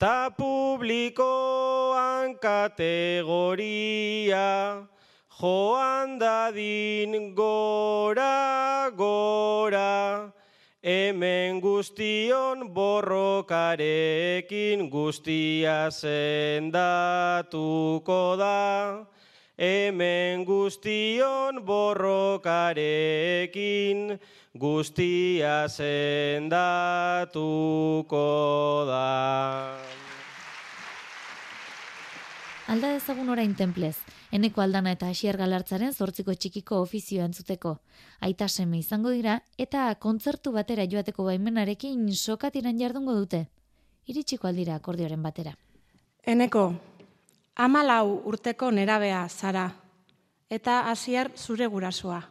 ta 0.03 0.35
publikoan 0.35 2.35
kategoria, 2.43 4.43
joan 5.41 6.19
dadin 6.19 7.35
gora, 7.35 8.91
gora, 8.97 10.33
hemen 10.83 11.61
guztion 11.61 12.75
borrokarekin 12.75 14.91
guztia 14.91 15.91
zendatuko 15.91 16.77
da, 18.39 19.05
hemen 19.59 20.45
guztion 20.45 21.65
borrokarekin 21.65 24.19
guztia 24.59 25.69
zendatuko 25.69 27.25
da. 28.87 29.79
Alda 32.69 32.93
dezagun 32.95 33.29
orain 33.29 33.55
templez, 33.55 33.97
eneko 34.33 34.63
aldana 34.65 34.95
eta 34.97 35.11
hasier 35.13 35.37
galartzaren 35.37 35.93
zortziko 35.93 36.35
txikiko 36.35 36.81
ofizioa 36.83 37.27
entzuteko. 37.29 37.77
Aita 38.25 38.49
seme 38.49 38.79
izango 38.81 39.13
dira 39.13 39.37
eta 39.59 39.91
kontzertu 40.01 40.53
batera 40.57 40.87
joateko 40.89 41.27
baimenarekin 41.29 42.09
sokatiran 42.15 42.81
jardungo 42.81 43.15
dute. 43.19 43.45
Iritsiko 44.09 44.49
aldira 44.49 44.79
akordioaren 44.81 45.23
batera. 45.23 45.53
Eneko, 46.27 46.73
amalau 47.57 48.23
urteko 48.31 48.71
nerabea 48.71 49.27
zara, 49.29 49.67
eta 50.51 50.81
hasier 50.91 51.31
zure 51.37 51.67
gurasoa. 51.67 52.23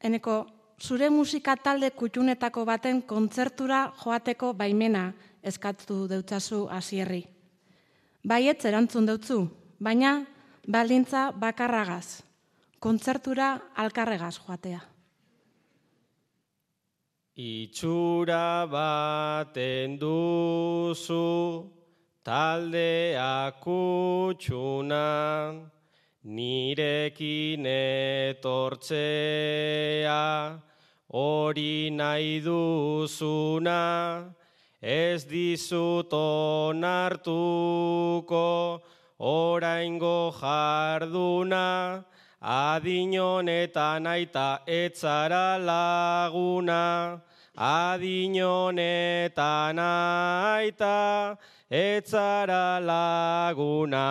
Eneko, 0.00 0.46
zure 0.80 1.10
musika 1.10 1.56
talde 1.56 1.90
kutxunetako 1.90 2.64
baten 2.64 3.02
kontzertura 3.02 3.92
joateko 4.02 4.52
baimena 4.54 5.12
eskatu 5.42 6.06
deutzazu 6.08 6.66
hasierri. 6.70 7.24
Baietz 8.24 8.64
erantzun 8.64 9.06
deutzu, 9.06 9.38
baina 9.78 10.24
baldintza 10.66 11.30
bakarragaz, 11.32 12.22
kontzertura 12.80 13.60
alkarregaz 13.76 14.38
joatea. 14.38 14.80
Itxura 17.34 18.66
baten 18.70 19.98
duzu 19.98 21.70
taldea 22.22 23.52
kutxuna, 23.60 25.02
nirekin 26.24 27.66
etortzea, 27.68 29.02
hori 31.10 31.90
nahi 31.90 32.40
duzuna, 32.40 33.82
ez 34.80 35.24
dizut 35.28 36.12
onartuko, 36.16 37.20
oraingo 39.20 40.32
jarduna, 40.40 42.04
adinonetan 42.42 44.06
aita 44.06 44.60
etzara 44.66 45.58
laguna, 45.58 47.20
adinonetan 47.56 48.68
aita 49.78 51.38
etzara 51.70 52.80
laguna. 52.80 54.06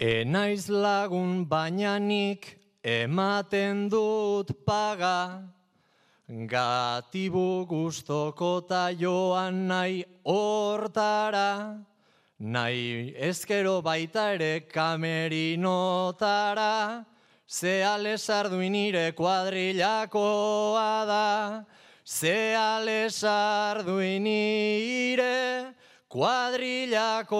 Enaiz 0.00 0.68
lagun 0.70 1.44
bainanik 1.46 2.58
ematen 2.84 3.88
dut 3.90 4.64
paga, 4.64 5.42
gatibu 6.28 7.66
guztoko 7.66 8.60
ta 8.68 8.92
joan 8.92 9.66
nahi 9.68 10.04
hortara, 10.26 11.78
nahi 12.38 13.14
ezkero 13.16 13.82
baita 13.82 14.34
ere 14.34 14.60
kamerinotara, 14.68 15.64
ze 17.48 17.82
alesarduin 17.82 18.72
nire 18.72 19.12
kuadrilakoa 19.12 21.06
da, 21.06 21.64
ze 22.04 22.54
alesarduin 22.54 24.22
nire 24.22 25.74
kuadrilakoa 26.10 27.32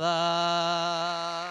da. 0.00 1.43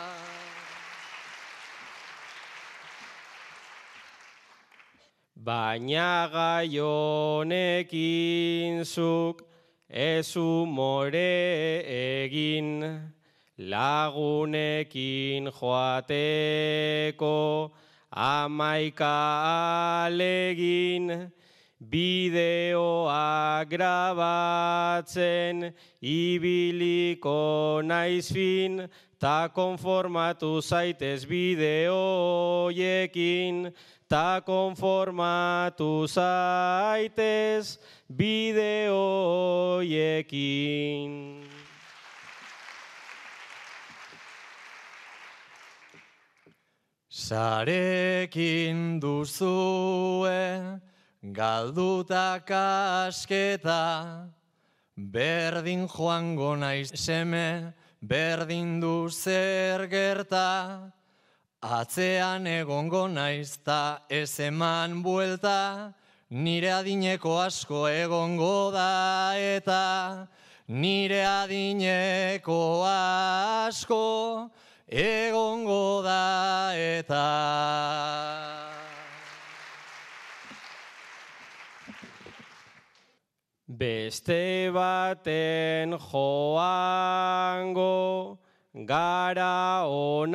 Baina 5.44 6.32
gai 6.32 6.80
honekin 6.80 8.80
zuk 8.86 9.42
ez 9.90 10.38
umore 10.38 11.84
egin, 11.84 13.02
lagunekin 13.60 15.52
joateko 15.52 17.36
amaika 18.10 20.06
alegin, 20.06 21.32
bideoa 21.92 23.66
grabatzen 23.68 25.74
ibiliko 26.00 27.82
naiz 27.84 28.32
fin, 28.32 28.88
ta 29.20 29.50
konformatu 29.52 30.62
zaitez 30.62 31.26
bideoiekin, 31.28 33.74
ta 34.14 34.46
konformatu 34.46 36.06
zaitez 36.06 37.82
bideoiekin. 38.14 38.62
Sarekin 47.10 49.02
duzue 49.02 50.46
galduta 51.34 52.38
kasketa, 52.46 54.30
berdin 54.96 55.90
joango 55.90 56.56
naiz 56.56 56.94
seme, 56.94 57.74
berdin 58.06 58.80
du 58.80 59.10
zer 59.10 59.88
gerta, 59.90 60.94
atzean 61.64 62.46
egongo 62.46 63.08
naiz 63.08 63.58
ta 63.64 64.02
ez 64.10 64.40
eman 64.40 65.02
buelta, 65.02 65.94
nire 66.30 66.68
adineko 66.68 67.40
asko 67.40 67.88
egongo 67.88 68.72
da 68.72 69.32
eta, 69.40 70.28
nire 70.68 71.24
adineko 71.24 72.84
asko 72.84 74.52
egongo 74.92 76.04
da 76.04 76.76
eta. 76.76 77.24
Beste 83.68 84.70
baten 84.70 85.96
joango 86.12 87.94
gara 88.74 89.86
onatara, 89.86 90.34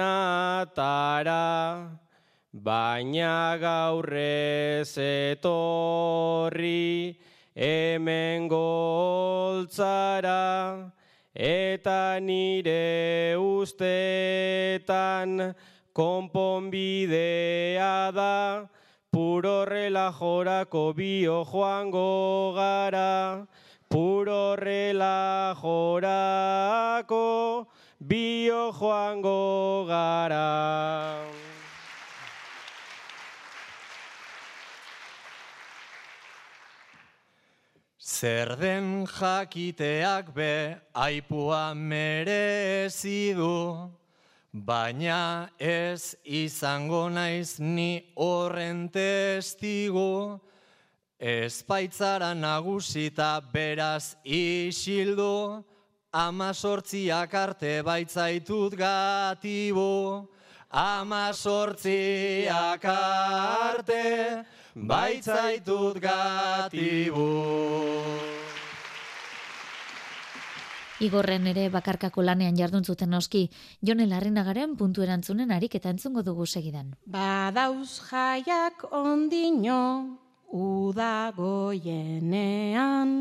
baina 2.55 3.59
gaurrez 3.59 4.95
etorri. 4.97 7.18
Hemen 7.59 8.47
goltzara, 8.49 10.30
eta 11.34 12.20
nire 12.22 13.34
ustetan 13.34 15.55
konponbidea 15.93 18.12
da, 18.14 18.68
puro 19.11 19.66
relajorako 19.66 20.95
bio 20.95 21.43
joango 21.51 22.55
gara, 22.55 23.43
puro 23.91 24.55
relajorako 24.55 25.26
bio 28.01 28.72
joango 28.72 29.86
gara. 29.86 31.26
Zer 37.99 38.57
den 38.57 39.07
jakiteak 39.07 40.34
be 40.34 40.76
aipua 40.94 41.74
merezi 41.74 43.34
du, 43.34 43.90
baina 44.53 45.51
ez 45.59 46.14
izango 46.24 47.09
naiz 47.11 47.59
ni 47.61 48.03
horren 48.16 48.88
testigu, 48.88 50.40
ez 51.18 51.62
baitzara 51.62 52.34
nagusita 52.34 53.40
beraz 53.53 54.16
isildu, 54.24 55.62
ama 56.12 56.52
sortziak 56.54 57.34
arte 57.34 57.82
baitzaitut 57.82 58.74
gatibu, 58.76 60.28
ama 60.70 61.32
sortziak 61.32 62.84
arte 62.84 64.44
baitzaitut 64.74 66.00
gatibu. 66.00 67.28
Igorren 70.98 71.46
ere 71.46 71.68
bakarkako 71.70 72.22
lanean 72.26 72.56
jardun 72.59 72.82
zuten 72.84 73.11
noski, 73.14 73.50
Jone 73.86 74.06
Larrinagaren 74.11 74.74
puntu 74.76 75.02
erantzunen 75.04 75.52
harik 75.54 75.74
eta 75.78 75.90
entzungo 75.94 76.22
dugu 76.26 76.46
segidan. 76.46 76.96
Badauz 77.06 78.00
jaiak 78.09 78.82
ondino 78.90 80.18
uda 80.50 81.30
goienean. 81.36 83.14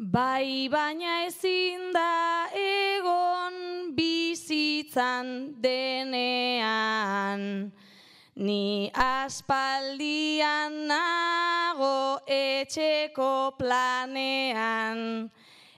Bai 0.00 0.72
baina 0.72 1.28
ezin 1.28 1.92
da 1.92 2.48
egon 2.56 3.92
bizitzan 3.92 5.60
denean. 5.60 7.42
Ni 8.36 8.88
aspaldian 8.96 10.88
nago 10.88 12.24
etxeko 12.24 13.52
planean. 13.58 15.28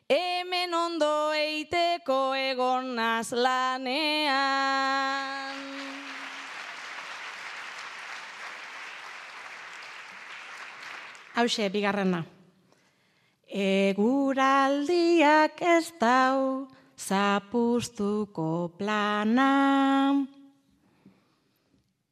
Hemen 0.07 0.71
ondo 0.71 1.35
eiteko 1.35 2.37
egon 2.39 2.95
lanean. 2.95 4.39
Hauxe, 11.35 11.67
bigarrena. 11.75 12.42
Eguraldiak 13.53 15.61
ez 15.61 15.93
dau 16.01 16.65
zapuztuko 16.97 18.73
plana. 18.79 20.25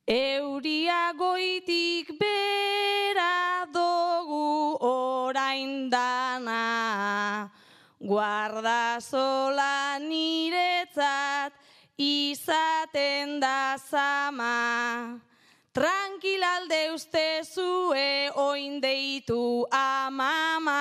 Euria 0.04 1.16
goitik 1.16 2.12
bera 2.20 3.64
dugu 3.72 4.76
orain 4.84 5.88
dana. 5.88 7.48
Guarda 7.96 9.00
sola 9.00 9.96
niretzat 9.96 11.56
izaten 11.96 13.40
da 13.40 13.80
zama. 13.80 15.24
Tranquilalde 15.70 16.90
uste 16.90 17.44
zue 17.46 18.26
oin 18.34 18.80
deitu 18.82 19.68
amama. 19.70 20.80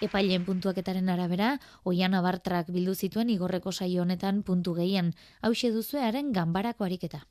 Epailen 0.00 0.46
puntuaketaren 0.46 1.10
arabera, 1.12 1.50
Oiana 1.84 2.22
Bartrak 2.24 2.70
bildu 2.72 2.94
zituen 2.96 3.28
igorreko 3.34 3.72
saio 3.76 4.06
honetan 4.06 4.40
puntu 4.42 4.72
gehien, 4.80 5.12
hause 5.42 5.68
duzuearen 5.68 6.32
ganbarako 6.32 6.88
ariketa. 6.88 7.26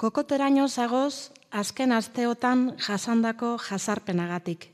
Kokoteraino 0.00 0.64
zagoz, 0.68 1.28
azken 1.52 1.92
asteotan 1.92 2.70
jasandako 2.80 3.58
jasarpenagatik. 3.68 4.70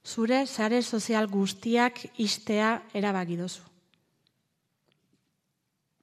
Zure 0.00 0.46
sare 0.46 0.80
sozial 0.80 1.28
guztiak 1.28 2.06
istea 2.16 2.78
erabaki 2.94 3.36
dozu. 3.36 3.73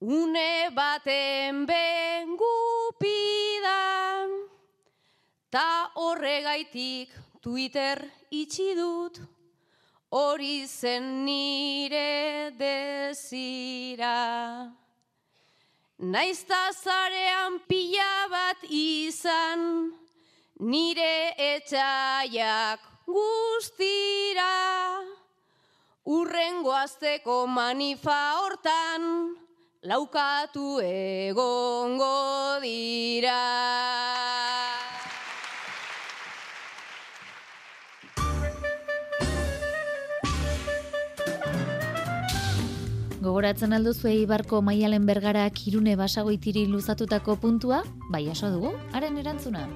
une 0.00 0.70
baten 0.76 1.64
bengupida, 1.70 2.34
ta 5.48 5.90
horregaitik 5.94 7.14
Twitter 7.40 8.02
itxi 8.30 8.74
dut, 8.76 9.22
hori 10.10 10.66
zen 10.66 11.24
nire 11.24 12.05
desira. 13.16 14.72
Naizta 15.98 16.72
zarean 16.72 17.60
pila 17.68 18.28
bat 18.28 18.60
izan, 18.68 19.92
nire 20.60 21.32
etxaiak 21.38 22.80
guztira. 23.08 24.52
Urrengo 26.04 26.74
azteko 26.76 27.46
manifa 27.46 28.20
hortan, 28.42 29.02
laukatu 29.82 30.76
egongo 30.84 32.60
dira. 32.60 34.15
Gogoratzen 43.36 43.74
alduzu 43.76 44.08
Eibarko 44.08 44.62
Maialen 44.64 45.04
Bergara 45.04 45.42
Kirune 45.52 45.92
Basagoitiri 46.00 46.62
luzatutako 46.72 47.34
puntua? 47.36 47.82
Bai, 48.08 48.22
aso 48.32 48.48
dugu, 48.48 48.70
haren 48.96 49.18
erantzuna. 49.20 49.66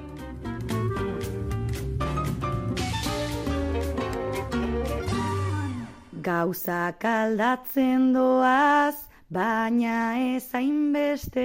Gauzak 6.25 7.05
aldatzen 7.05 8.15
doaz, 8.17 8.97
baina 9.29 9.99
ez 10.33 10.49
hainbeste. 10.57 11.45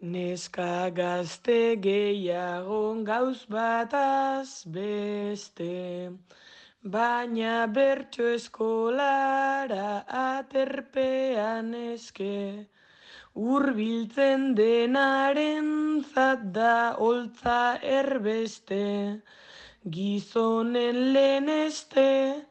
Neska 0.00 0.88
gazte 0.96 1.60
gehiago 1.84 2.80
gauz 3.04 3.44
bataz 3.44 4.64
beste. 4.64 5.74
Baina 6.84 7.68
bertso 7.70 8.24
eskolara 8.34 10.02
aterpean 10.20 11.68
eske, 11.78 12.66
urbiltzen 13.34 14.56
denaren 14.58 16.04
da 16.52 16.96
holtza 16.98 17.78
erbeste, 17.80 19.22
gizonen 19.88 21.12
leheneste, 21.12 22.42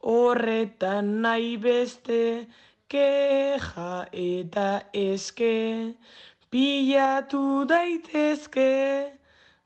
horretan 0.00 1.20
nahi 1.20 1.58
beste, 1.58 2.48
keja 2.88 4.08
eta 4.10 4.70
eske, 4.94 5.94
pilatu 6.48 7.66
daitezke, 7.68 8.72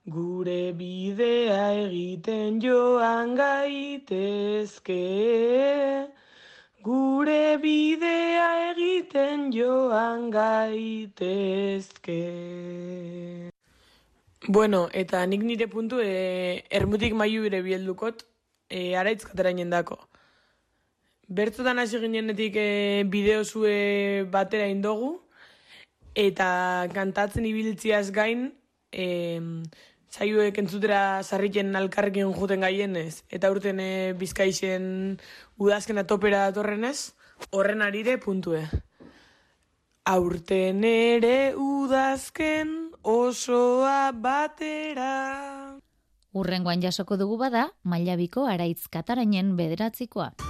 gure 0.06 0.72
bidea 0.72 1.72
egiten 1.84 2.60
joan 2.60 3.36
gaitezke. 3.36 4.96
Gure 6.82 7.58
bidea 7.60 8.70
egiten 8.72 9.52
joan 9.52 10.30
gaitezke. 10.30 12.22
Bueno, 14.48 14.88
eta 14.92 15.26
nik 15.26 15.42
nire 15.44 15.66
puntu 15.68 16.00
e, 16.00 16.64
ermutik 16.70 17.12
maiu 17.12 17.42
bire 17.42 17.60
bieldukot 17.62 18.24
e, 18.70 18.96
araitz 18.96 19.24
katerainen 19.24 19.70
dako. 19.70 19.98
Bertzotan 21.28 21.78
hasi 21.78 22.00
ginenetik 22.00 22.56
e, 22.56 23.04
bideo 23.04 23.44
zue 23.44 24.24
batera 24.32 24.66
indogu, 24.66 25.20
eta 26.16 26.88
kantatzen 26.94 27.44
ibiltziaz 27.46 28.10
gain, 28.10 28.50
e, 28.92 29.40
saioek 30.10 30.58
entzutera 30.58 31.22
sarriken 31.22 31.74
alkarrekin 31.78 32.32
juten 32.34 32.66
gaienez, 32.66 33.22
eta 33.30 33.50
urten 33.50 33.80
e, 33.80 34.12
bizkaixen 34.18 35.18
udazken 35.58 36.02
atopera 36.02 36.46
datorrenez, 36.50 37.12
horren 37.50 37.82
arire 37.82 38.18
puntue. 38.18 38.64
Aurten 40.10 40.84
ere 40.84 41.54
udazken 41.54 42.90
osoa 43.02 44.12
batera. 44.12 45.10
Urrengoan 46.32 46.82
jasoko 46.82 47.18
dugu 47.18 47.38
bada, 47.38 47.70
mailabiko 47.82 48.46
araitz 48.46 48.86
katarainen 48.90 49.56
bederatzikoa. 49.58 50.49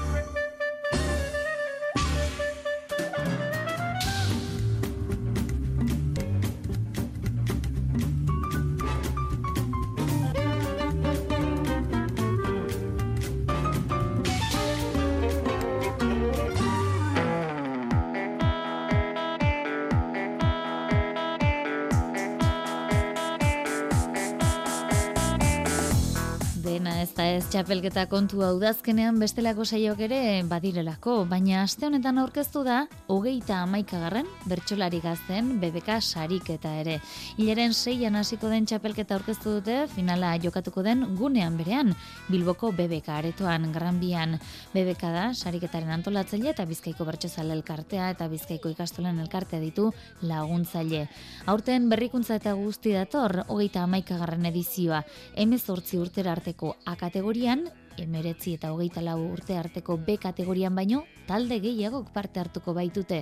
Ez 27.01 27.14
da 27.16 27.24
ez 27.24 27.46
txapelketa 27.48 28.03
kontu 28.11 28.42
hau 28.44 28.59
dazkenean 28.61 29.16
bestelako 29.22 29.64
saiok 29.64 30.03
ere 30.05 30.18
badirelako, 30.44 31.22
baina 31.30 31.62
aste 31.62 31.86
honetan 31.86 32.18
aurkeztu 32.20 32.61
da 32.66 32.82
hogeita 33.09 33.62
amaikagarren 33.64 34.26
bertsolari 34.51 35.01
gazten 35.01 35.55
BBK 35.62 35.96
sariketa 36.03 36.74
ere. 36.82 36.98
Hilaren 37.38 37.72
seian 37.72 38.18
hasiko 38.20 38.51
den 38.53 38.66
txapelketa 38.68 39.16
aurkeztu 39.16 39.55
dute 39.55 39.76
finala 39.94 40.34
jokatuko 40.42 40.84
den 40.84 41.07
gunean 41.16 41.57
berean, 41.57 41.94
Bilboko 42.28 42.72
BBK 42.76 43.09
aretoan 43.14 43.70
Granbian. 43.72 44.36
BBK 44.74 45.14
da 45.14 45.24
sariketaren 45.32 45.94
antolatzaile 45.96 46.53
eta 46.53 46.68
Bizkaiko 46.68 47.09
bertsozale 47.09 47.57
elkartea 47.57 48.11
eta 48.12 48.28
Bizkaiko 48.28 48.74
ikastolen 48.74 49.22
elkartea 49.24 49.62
ditu 49.64 49.88
laguntzaile. 50.28 51.07
Aurten 51.48 51.88
berrikuntza 51.88 52.36
eta 52.36 52.53
guzti 52.61 52.92
dator 52.98 53.40
hogeita 53.46 53.86
amaikagarren 53.88 54.53
edizioa, 54.53 55.01
emezortzi 55.48 55.96
urtera 55.96 56.36
arteko 56.36 56.76
A 56.91 56.97
kategorian, 56.99 57.68
emeretzi 58.03 58.57
eta 58.57 58.72
hogeita 58.74 58.99
lau 59.05 59.20
urte 59.22 59.55
arteko 59.55 59.95
B 59.95 60.16
kategorian 60.18 60.74
baino, 60.74 61.05
talde 61.28 61.61
gehiagok 61.62 62.09
parte 62.11 62.41
hartuko 62.43 62.74
baitute. 62.74 63.20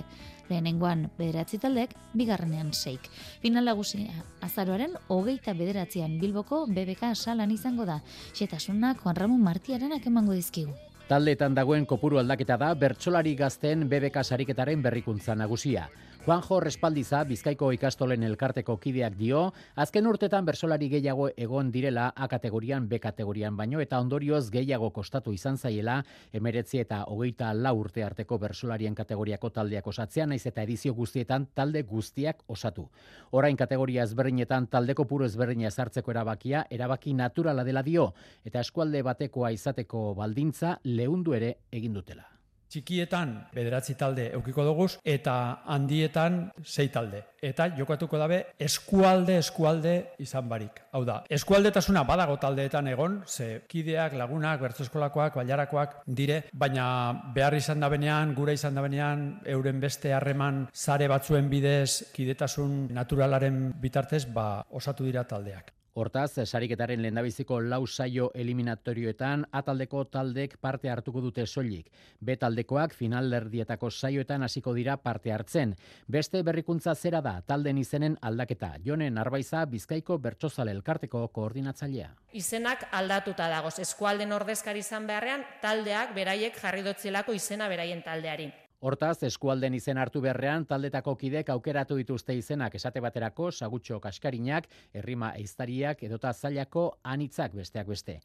Lehenengoan 0.49 1.03
bederatzi 1.19 1.59
taldek, 1.61 1.93
bigarrenean 2.17 2.73
seik. 2.73 3.05
Final 3.43 3.69
lagusia, 3.69 4.25
azaroaren 4.41 4.97
hogeita 5.07 5.53
bederatzean 5.53 6.17
Bilboko 6.17 6.63
BBK 6.65 7.13
salan 7.13 7.53
izango 7.53 7.85
da. 7.85 7.99
Xetasunak 8.33 9.03
Juan 9.03 9.21
Ramon 9.21 9.45
Martiarenak 9.45 10.09
emango 10.09 10.33
dizkigu. 10.33 10.73
Taldeetan 11.05 11.53
dagoen 11.53 11.85
kopuru 11.85 12.17
aldaketa 12.17 12.57
da 12.57 12.73
bertsolari 12.73 13.35
gazten 13.37 13.85
BBK 13.89 14.23
sariketaren 14.25 14.81
berrikuntza 14.81 15.37
nagusia. 15.37 15.91
Juanjo 16.19 16.57
Respaldiza, 16.59 17.21
Bizkaiko 17.23 17.69
ikastolen 17.71 18.25
elkarteko 18.27 18.73
kideak 18.83 19.13
dio, 19.15 19.39
azken 19.79 20.07
urtetan 20.09 20.43
bersolari 20.45 20.89
gehiago 20.91 21.29
egon 21.39 21.69
direla 21.71 22.09
A 22.11 22.27
kategorian, 22.27 22.89
B 22.89 22.97
kategorian 22.99 23.55
baino, 23.55 23.79
eta 23.79 24.01
ondorioz 24.03 24.49
gehiago 24.51 24.89
kostatu 24.91 25.31
izan 25.31 25.55
zaiela, 25.57 26.01
emeretzi 26.35 26.81
eta 26.83 27.05
hogeita 27.07 27.53
lau 27.53 27.77
urte 27.79 28.03
arteko 28.03 28.37
bersolarien 28.37 28.97
kategoriako 28.97 29.49
taldeak 29.55 29.87
osatzean, 29.87 30.29
naiz 30.29 30.43
eta 30.45 30.65
edizio 30.67 30.93
guztietan 30.93 31.47
talde 31.55 31.85
guztiak 31.87 32.43
osatu. 32.47 32.89
Orain 33.31 33.55
kategoria 33.55 34.03
ezberdinetan 34.03 34.67
taldeko 34.67 35.05
puro 35.07 35.25
ezberdina 35.25 35.71
ezartzeko 35.71 36.11
erabakia, 36.11 36.65
erabaki 36.69 37.13
naturala 37.13 37.63
dela 37.63 37.81
dio, 37.81 38.11
eta 38.43 38.59
eskualde 38.59 39.05
batekoa 39.07 39.53
izateko 39.55 40.13
baldintza 40.19 40.81
lehundu 40.83 41.37
ere 41.39 41.55
egin 41.71 41.95
dutela. 41.95 42.38
Txikietan 42.69 43.31
bederatzi 43.49 43.95
talde 43.97 44.27
eukiko 44.37 44.61
duguz 44.67 44.91
eta 45.01 45.35
handietan 45.65 46.51
sei 46.63 46.89
talde. 46.93 47.23
Eta 47.41 47.69
jokatuko 47.73 48.19
dabe 48.21 48.43
eskualde 48.61 49.39
eskualde 49.39 49.93
izan 50.21 50.49
barik. 50.51 50.77
Hau 50.93 51.01
da, 51.07 51.23
eskualdetasuna 51.33 52.03
badago 52.05 52.35
taldeetan 52.37 52.91
egon, 52.91 53.21
ze 53.25 53.63
kideak, 53.71 54.13
lagunak, 54.19 54.61
bertzeskolakoak, 54.61 55.39
bailarakoak 55.41 55.97
dire, 56.05 56.43
baina 56.53 56.85
behar 57.33 57.57
izan 57.57 57.81
da 57.81 57.89
benean, 57.89 58.35
gura 58.37 58.53
izan 58.53 58.77
da 58.77 58.85
benean, 58.85 59.25
euren 59.45 59.81
beste 59.81 60.13
harreman 60.13 60.67
zare 60.73 61.09
batzuen 61.09 61.49
bidez, 61.49 62.11
kidetasun 62.13 62.87
naturalaren 62.93 63.69
bitartez, 63.81 64.25
ba, 64.33 64.49
osatu 64.69 65.09
dira 65.09 65.25
taldeak. 65.25 65.78
Hortaz, 65.99 66.39
sariketaren 66.45 67.01
lehendabiziko 67.03 67.57
lau 67.59 67.81
saio 67.87 68.29
eliminatorioetan 68.33 69.41
ataldeko 69.59 70.05
taldek 70.07 70.55
parte 70.61 70.89
hartuko 70.89 71.19
dute 71.25 71.43
soilik. 71.45 71.89
B 72.23 72.37
taldekoak 72.39 72.95
final 72.95 73.27
lerdietako 73.29 73.89
saioetan 73.91 74.43
hasiko 74.47 74.73
dira 74.77 74.95
parte 74.97 75.33
hartzen. 75.35 75.75
Beste 76.07 76.43
berrikuntza 76.43 76.95
zera 76.95 77.21
da 77.21 77.41
talden 77.41 77.77
izenen 77.77 78.15
aldaketa. 78.21 78.71
Jonen 78.85 79.17
Arbaiza 79.17 79.65
Bizkaiko 79.65 80.17
Bertsozale 80.17 80.71
elkarteko 80.71 81.27
koordinatzailea. 81.35 82.13
Izenak 82.33 82.87
aldatuta 82.91 83.49
dagoz. 83.51 83.75
Eskualden 83.83 84.31
ordezkari 84.31 84.85
izan 84.85 85.07
beharrean 85.07 85.43
taldeak 85.61 86.15
beraiek 86.15 86.63
jarri 86.63 86.87
dotzelako 86.87 87.35
izena 87.35 87.67
beraien 87.67 88.03
taldeari. 88.07 88.51
Hortaz, 88.79 89.23
eskualden 89.27 89.73
izen 89.75 89.97
hartu 89.99 90.21
beharrean, 90.23 90.63
taldetako 90.67 91.17
kidek 91.19 91.49
aukeratu 91.51 91.97
dituzte 91.99 92.35
izenak 92.37 92.77
esate 92.79 93.01
baterako, 93.03 93.49
sagutxo 93.51 93.99
kaskarinak, 93.99 94.69
herrima 94.95 95.33
eiztariak, 95.35 96.05
edota 96.07 96.31
zailako 96.31 96.85
anitzak 97.03 97.59
besteak 97.59 97.91
beste. 97.91 98.21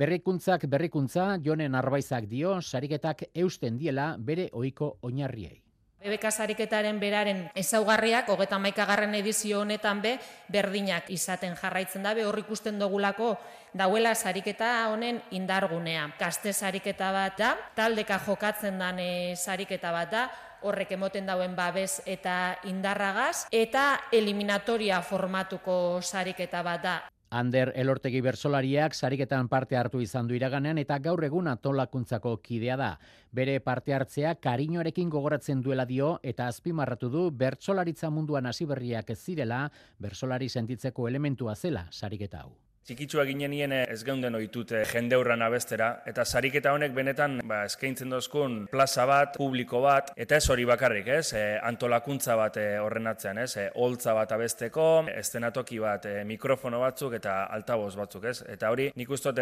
Berrikuntzak 0.00 0.64
berrikuntza, 0.64 1.28
jonen 1.44 1.76
arbaizak 1.76 2.24
dio, 2.32 2.56
sariketak 2.62 3.28
eusten 3.34 3.76
diela 3.76 4.14
bere 4.18 4.48
ohiko 4.52 4.94
oinarriei. 5.02 5.67
BBK 5.98 6.30
sariketaren 6.30 7.00
beraren 7.02 7.40
ezaugarriak, 7.58 8.28
hogeta 8.30 8.58
maikagarren 8.62 9.16
edizio 9.18 9.64
honetan 9.64 9.98
be, 9.98 10.12
berdinak 10.46 11.10
izaten 11.10 11.56
jarraitzen 11.58 12.06
dabe, 12.06 12.22
hor 12.22 12.38
ikusten 12.38 12.78
dugulako 12.78 13.32
dauela 13.74 14.14
sariketa 14.14 14.70
honen 14.92 15.18
indargunea. 15.34 16.06
Kaste 16.20 16.54
sariketa 16.54 17.10
bat 17.12 17.34
da, 17.42 17.50
taldeka 17.74 18.20
jokatzen 18.28 18.78
dan 18.78 19.02
e, 19.02 19.34
sariketa 19.34 19.90
bat 19.90 20.14
da, 20.14 20.24
horrek 20.62 20.94
emoten 20.94 21.26
dauen 21.26 21.58
babes 21.58 22.00
eta 22.06 22.58
indarragaz, 22.70 23.48
eta 23.50 24.08
eliminatoria 24.14 25.02
formatuko 25.02 25.98
sariketa 26.02 26.62
bat 26.62 26.82
da. 26.82 26.98
Ander 27.30 27.72
elortegi 27.76 28.22
bersolariak 28.24 28.94
sariketan 28.94 29.48
parte 29.52 29.76
hartu 29.76 30.00
izan 30.00 30.28
du 30.28 30.36
iraganean 30.36 30.78
eta 30.80 30.96
gaur 31.04 31.24
egun 31.24 31.50
atolakuntzako 31.52 32.36
kidea 32.42 32.76
da. 32.80 32.92
Bere 33.32 33.58
parte 33.60 33.92
hartzea 33.94 34.34
kariñoarekin 34.46 35.10
gogoratzen 35.12 35.60
duela 35.62 35.84
dio 35.84 36.14
eta 36.22 36.46
azpimarratu 36.48 37.10
du 37.12 37.26
bertsolaritza 37.30 38.08
munduan 38.10 38.46
hasi 38.46 38.64
berriak 38.64 39.10
ez 39.10 39.18
zirela 39.18 39.66
bersolari 39.98 40.48
sentitzeko 40.48 41.08
elementua 41.08 41.54
zela 41.54 41.86
sariketa 41.92 42.46
hau. 42.46 42.67
Txikitsua 42.86 43.24
ginen 43.28 43.50
nien 43.52 43.72
eh, 43.74 43.84
ez 43.92 44.02
geunden 44.06 44.36
oitute 44.38 44.82
jende 44.88 45.16
hurran 45.18 45.42
abestera, 45.44 45.88
eta 46.08 46.24
sariketa 46.24 46.72
honek 46.72 46.94
benetan 46.96 47.38
ba, 47.48 47.62
eskaintzen 47.68 48.12
dozkun 48.14 48.58
plaza 48.72 49.04
bat, 49.08 49.34
publiko 49.36 49.82
bat, 49.84 50.12
eta 50.16 50.38
ez 50.38 50.46
hori 50.48 50.64
bakarrik, 50.68 51.10
ez? 51.18 51.32
E, 51.36 51.42
antolakuntza 51.70 52.36
bat 52.40 52.56
e, 52.56 52.68
horren 52.80 53.10
atzean, 53.10 53.42
ez? 53.44 53.50
E, 53.60 53.66
holtza 53.76 54.14
bat 54.16 54.32
abesteko, 54.36 54.86
estenatoki 55.12 55.80
bat, 55.82 56.06
e, 56.08 56.22
mikrofono 56.28 56.80
batzuk 56.80 57.18
eta 57.18 57.42
altaboz 57.58 57.94
batzuk, 57.98 58.24
ez? 58.32 58.38
Eta 58.56 58.72
hori 58.72 58.88
nik 58.96 59.12
uste 59.12 59.34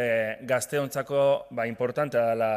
gazteontzako 0.49 1.22
ba, 1.51 1.68
importantea 1.70 2.26
dela, 2.32 2.51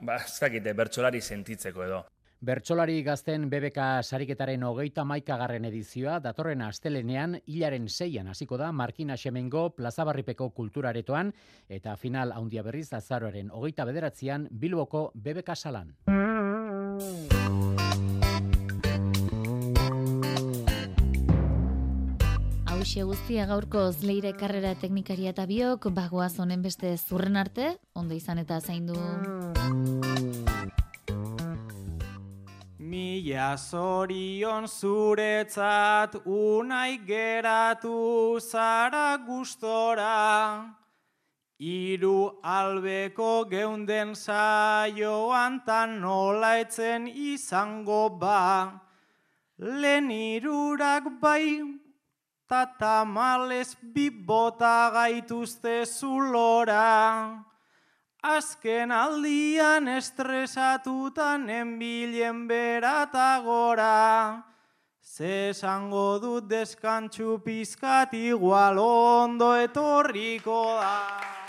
ba, 0.00 0.18
ez 0.24 0.40
dakite, 0.42 0.74
bertsolari 0.74 1.22
sentitzeko 1.22 1.86
edo. 1.86 2.02
Bertsolari 2.42 3.04
gazten 3.06 3.44
BBK 3.46 3.84
sariketaren 4.02 4.64
hogeita 4.66 5.04
maikagarren 5.06 5.62
edizioa 5.68 6.16
datorren 6.18 6.64
astelenean 6.66 7.36
hilaren 7.46 7.84
seian 7.86 8.26
hasiko 8.32 8.56
da 8.58 8.72
Markina 8.74 9.14
Xemengo 9.14 9.68
plazabarripeko 9.76 10.48
kulturaretoan 10.50 11.30
eta 11.68 11.94
final 11.94 12.34
haundia 12.34 12.64
berriz 12.66 12.88
azaroaren 12.98 13.52
hogeita 13.54 13.86
bederatzean 13.86 14.48
Bilboko 14.50 15.12
BBK 15.14 15.54
salan. 15.54 15.94
Hauxe 22.66 23.04
guztia 23.06 23.46
gaurko 23.46 23.92
leire 24.02 24.34
karrera 24.34 24.74
teknikaria 24.74 25.30
eta 25.30 25.46
biok 25.46 25.92
bagoaz 25.94 26.34
honen 26.42 26.66
beste 26.66 26.96
zurren 26.98 27.38
arte, 27.38 27.76
ondo 27.94 28.18
izan 28.18 28.42
eta 28.42 28.58
zaindu. 28.58 28.98
Mila 32.92 33.56
zorion 33.56 34.64
zuretzat 34.68 36.12
unai 36.26 37.00
geratu 37.06 38.38
zara 38.38 39.16
gustora. 39.26 40.76
Iru 41.58 42.18
albeko 42.44 43.48
geunden 43.48 44.12
saioan 44.24 45.64
tan 45.64 46.02
nola 46.02 46.50
etzen 46.64 47.06
izango 47.08 48.02
ba. 48.20 48.42
Lehen 49.58 50.10
irurak 50.10 51.08
bai, 51.22 51.46
tatamales 52.50 53.74
bibota 53.94 54.76
gaituzte 54.92 55.86
zulora. 55.86 57.51
Azken 58.22 58.92
aldian 58.94 59.88
estresatutan 59.88 61.48
enbilen 61.50 62.46
berata 62.46 63.42
gora. 63.42 64.44
Zesango 65.02 66.20
dut 66.22 66.46
deskantxu 66.46 67.42
pizkat 67.42 68.14
igual 68.14 68.78
ondo 68.78 69.50
etorriko 69.58 70.62
da. 70.78 71.41